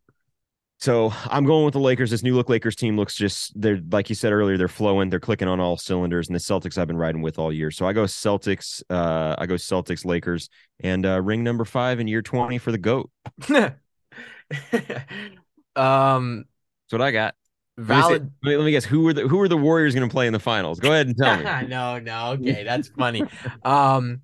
[0.79, 2.11] So I'm going with the Lakers.
[2.11, 5.19] This new look Lakers team looks just they're like you said earlier, they're flowing, they're
[5.19, 7.71] clicking on all cylinders, and the Celtics I've been riding with all year.
[7.71, 10.49] So I go Celtics, uh, I go Celtics, Lakers,
[10.79, 13.09] and uh, ring number five in year 20 for the GOAT.
[15.75, 16.45] um
[16.89, 17.35] That's what I got.
[17.77, 19.57] Let me, say- valid let me, let me guess who are the who are the
[19.57, 20.79] Warriors going to play in the finals?
[20.79, 21.43] Go ahead and tell me.
[21.67, 23.23] no, no, okay, that's funny.
[23.63, 24.21] Um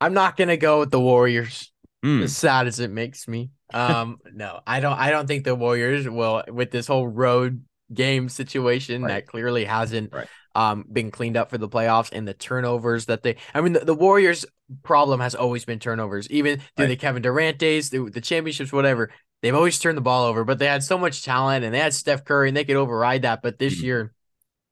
[0.00, 1.70] I'm not gonna go with the Warriors.
[2.04, 2.24] Hmm.
[2.24, 3.50] as sad as it makes me.
[3.72, 4.98] Um, no, I don't.
[4.98, 9.08] I don't think the Warriors will with this whole road game situation Right.
[9.08, 10.26] that clearly hasn't Right.
[10.56, 13.36] um been cleaned up for the playoffs and the turnovers that they.
[13.54, 14.44] I mean, the, the Warriors'
[14.82, 16.88] problem has always been turnovers, even through Right.
[16.88, 19.10] the Kevin Durant days, the, the championships, whatever.
[19.42, 21.94] They've always turned the ball over, but they had so much talent and they had
[21.94, 23.42] Steph Curry and they could override that.
[23.42, 23.82] But this Mhm.
[23.82, 24.14] year,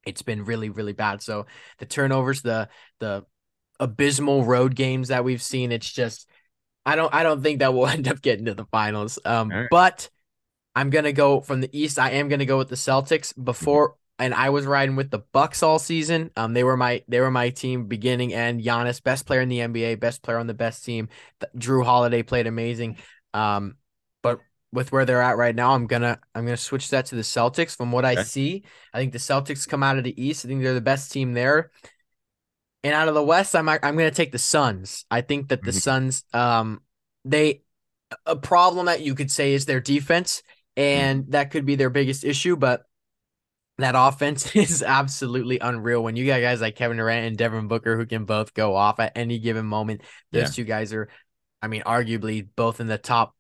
[0.06, 1.22] it's been really, really bad.
[1.22, 1.46] So
[1.78, 2.68] the turnovers, the
[3.00, 3.24] the
[3.80, 6.28] abysmal road games that we've seen, it's just
[6.86, 9.18] I don't I don't think that we'll end up getting to the finals.
[9.24, 9.68] Um, right.
[9.70, 10.10] but
[10.74, 11.98] I'm gonna go from the East.
[11.98, 15.62] I am gonna go with the Celtics before, and I was riding with the Bucks
[15.62, 16.30] all season.
[16.36, 19.60] Um, they were my they were my team beginning and Giannis, best player in the
[19.60, 21.08] NBA, best player on the best team.
[21.56, 22.98] Jrue Holiday played amazing.
[23.34, 23.76] Um,
[24.72, 27.76] with where they're at right now, I'm gonna I'm gonna switch that to the Celtics.
[27.76, 28.64] From what I see,
[28.94, 30.44] I think the Celtics come out of the East.
[30.44, 31.70] I think they're the best team there.
[32.82, 35.04] And out of the West, I'm I'm gonna take the Suns.
[35.10, 35.80] I think that the Mhm.
[35.82, 36.80] Suns, um,
[37.24, 37.62] they
[38.26, 40.42] a problem that you could say is their defense,
[40.76, 42.56] and that could be their biggest issue.
[42.56, 42.84] But
[43.78, 46.02] that offense is absolutely unreal.
[46.02, 49.00] When you got guys like Kevin Durant and Devin Booker who can both go off
[49.00, 50.02] at any given moment,
[50.32, 50.54] those Yeah.
[50.54, 51.08] two guys are,
[51.62, 53.34] I mean, arguably both in the top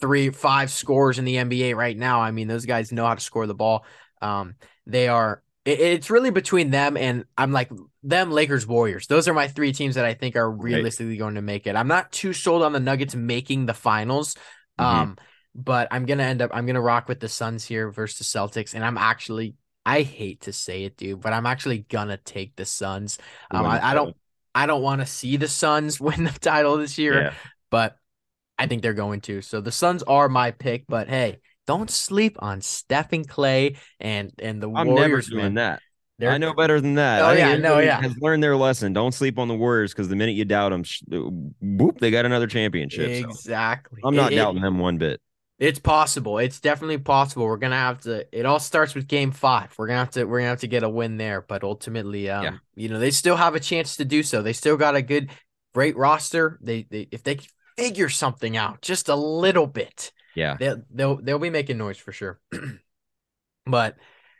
[0.00, 2.20] three, five scores in the NBA right now.
[2.20, 3.84] I mean, those guys know how to score the ball.
[4.22, 4.54] Um,
[4.86, 5.42] they are.
[5.64, 7.70] It, it's really between them and I'm like
[8.02, 9.06] them, Lakers, Warriors.
[9.06, 10.62] Those are my three teams that I think are Right.
[10.74, 11.76] realistically going to make it.
[11.76, 14.36] I'm not too sold on the Nuggets making the finals.
[14.78, 14.84] Mhm.
[14.84, 15.16] Um,
[15.54, 16.50] but I'm gonna end up.
[16.54, 19.54] I'm gonna rock with the Suns here versus the Celtics, and I'm actually.
[19.84, 23.18] I hate to say it, dude, but I'm actually gonna take the Suns.
[23.50, 24.14] Um, I, I don't.
[24.54, 27.34] I don't want to see the Suns win the title this year, Yeah.
[27.70, 27.96] but
[28.58, 29.40] I think they're going to.
[29.42, 30.84] So the Suns are my pick.
[30.88, 35.54] But hey, don't sleep on Stephen Klay and and the I'm never Warriors, doing man.
[35.54, 35.82] that.
[36.18, 37.22] They're- I know better than that.
[37.22, 38.00] Oh, I yeah, no, yeah.
[38.00, 38.92] Has learned their lesson.
[38.92, 42.26] Don't sleep on the Warriors because the minute you doubt them, sh- whoop, they got
[42.26, 43.22] another championship.
[43.22, 44.00] So Exactly.
[44.04, 45.20] I'm not It- it- doubting them one bit.
[45.60, 46.38] It's possible.
[46.38, 47.44] It's definitely possible.
[47.44, 48.24] We're gonna have to.
[48.36, 49.74] It all starts with Game Five.
[49.76, 50.24] We're gonna have to.
[50.24, 51.40] We're gonna have to get a win there.
[51.40, 52.52] But ultimately, um, Yeah.
[52.76, 54.40] you know, they still have a chance to do so.
[54.40, 55.30] They still got a good,
[55.74, 56.60] great roster.
[56.62, 57.38] They, they if they
[57.78, 60.56] figure something out just a little bit, Yeah.
[60.58, 62.40] they'll they'll they'll be making noise for sure.
[63.66, 63.96] but,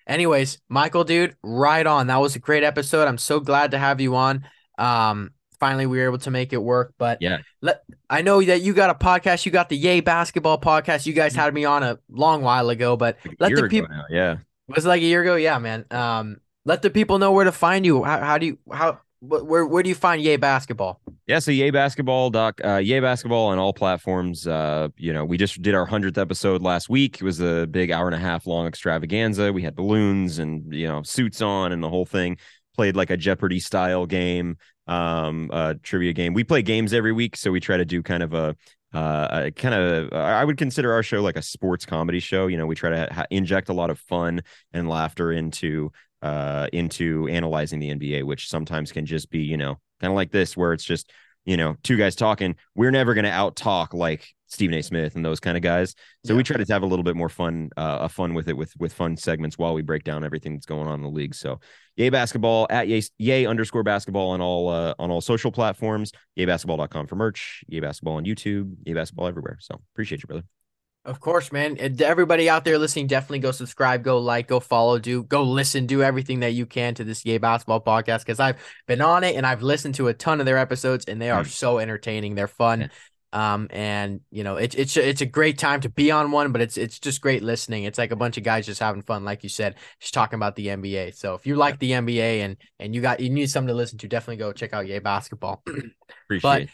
[0.07, 2.07] anyways, Michael, dude, right on.
[2.09, 3.07] That was a great episode.
[3.07, 4.45] I'm so glad to have you on.
[4.79, 5.31] Um,
[5.61, 6.95] finally, we were able to make it work.
[6.99, 7.39] But Yeah.
[7.61, 9.45] let I know that you got a podcast.
[9.47, 11.07] You got the Yay Basketball podcast.
[11.07, 14.05] You guys had me on a long while ago, but Like let the people now,
[14.11, 14.37] Yeah.
[14.69, 15.37] was like a year ago.
[15.37, 15.85] Yeah, man.
[15.91, 18.03] Um, let the people know where to find you.
[18.05, 21.01] How, how do you how where where do you find Yay Basketball?
[21.27, 24.47] Yeah, so Yay Basketball doc uh Yay Basketball on all platforms.
[24.47, 27.17] Uh, you know, we just did our hundredth episode last week.
[27.17, 29.53] It was a big hour and a half long extravaganza.
[29.53, 32.39] We had balloons and you know, suits on and the whole thing.
[32.77, 34.57] Played like a Jeopardy style game,
[34.87, 35.51] um,
[35.83, 36.33] trivia game.
[36.33, 38.57] We play games every week, so we try to do kind of a
[38.95, 42.47] uh kind of I would consider our show like a sports comedy show.
[42.47, 44.43] You know, we try to ha- inject a lot of fun
[44.73, 45.93] and laughter into
[46.23, 50.31] uh into analyzing the NBA, which sometimes can just be, you know, kind of like
[50.31, 51.13] this where it's just
[51.45, 52.57] you know two guys talking.
[52.75, 54.83] We're never going to out talk like stephen a.
[54.83, 55.95] Smith and those kind of guys.
[56.25, 58.57] So we try to have a little bit more fun uh a fun with it
[58.57, 61.35] with with fun segments while we break down everything that's going on in the league.
[61.35, 61.61] So
[61.97, 66.13] yay basketball at yay, yay underscore basketball on all uh on all social platforms.
[66.39, 67.65] Yaybasketball.com for merch.
[67.69, 68.75] Yay basketball on youtube.
[68.85, 69.59] Yay basketball everywhere.
[69.61, 70.58] So appreciate you brother
[71.09, 71.79] Of course, man.
[72.03, 76.03] Everybody out there listening, definitely go subscribe, go like, go follow, do go listen, do
[76.03, 78.57] everything that you can to this Yay Basketball podcast because I've
[78.87, 81.45] been on it and I've listened to a ton of their episodes and they are
[81.45, 81.49] Mm.
[81.49, 82.35] so entertaining.
[82.35, 82.91] They're fun.
[83.33, 86.61] Um, and you know, it's it's it's a great time to be on one, but
[86.61, 87.85] it's it's just great listening.
[87.85, 90.57] It's like a bunch of guys just having fun, like you said, just talking about
[90.57, 91.11] the NBA.
[91.13, 93.97] So if you like the NBA and and you got you need something to listen
[93.99, 95.63] to, definitely go check out Yay Basketball.
[96.27, 96.71] appreciate But it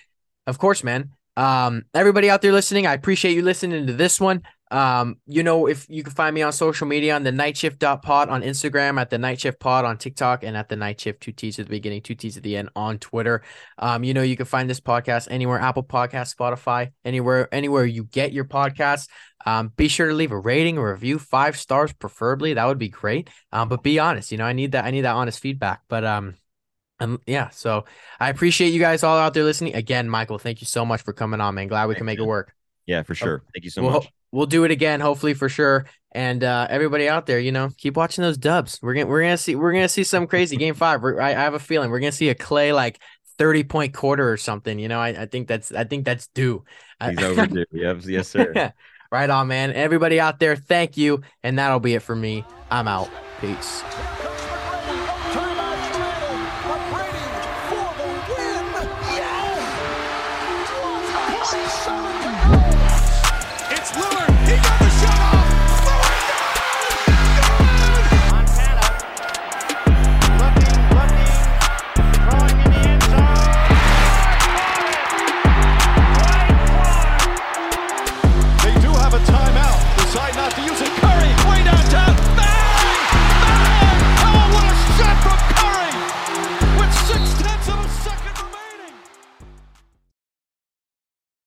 [0.47, 1.11] of course, man.
[1.37, 4.43] Um, everybody out there listening, I appreciate you listening to this one.
[4.71, 7.79] Um, you know, if you can find me on social media on the night shift
[7.81, 11.21] pod on Instagram, at the night shift pod on TikTok, and at the night shift
[11.21, 13.43] two T's at the beginning, two T's at the end on Twitter.
[13.79, 18.05] Um, you know, you can find this podcast anywhere, Apple Podcast, Spotify, anywhere, anywhere you
[18.05, 19.09] get your podcasts.
[19.47, 22.55] Um, be sure to leave a rating, a review, five stars preferably.
[22.55, 23.29] That would be great.
[23.53, 25.83] Um, but be honest, you know, I need that, I need that honest feedback.
[25.89, 26.35] But um,
[27.01, 27.85] um, yeah, so
[28.21, 29.75] I appreciate you guys all out there listening.
[29.75, 31.69] Again, Michael, thank you so much for coming on, man.
[31.69, 32.55] Glad we can Thanks, make it work.
[32.87, 35.87] yeah for sure thank you so we'll, much we'll do it again, hopefully for sure.
[36.13, 38.79] And uh, everybody out there, you know, keep watching those dubs.
[38.83, 41.03] We're gonna we're gonna see we're gonna see some crazy game five.
[41.03, 43.01] We're, I, I have a feeling we're gonna see a Klay like
[43.39, 44.79] 30 point quarter or something.
[44.79, 46.65] You know, I, I think that's I think that's due.
[47.03, 47.65] He's overdue.
[47.73, 48.73] yes, yes, sir.
[49.13, 49.73] right on, man.
[49.73, 51.23] Everybody out there, thank you.
[51.43, 52.45] And that'll be it for me.
[52.71, 53.11] I'm out.
[53.41, 53.83] Peace.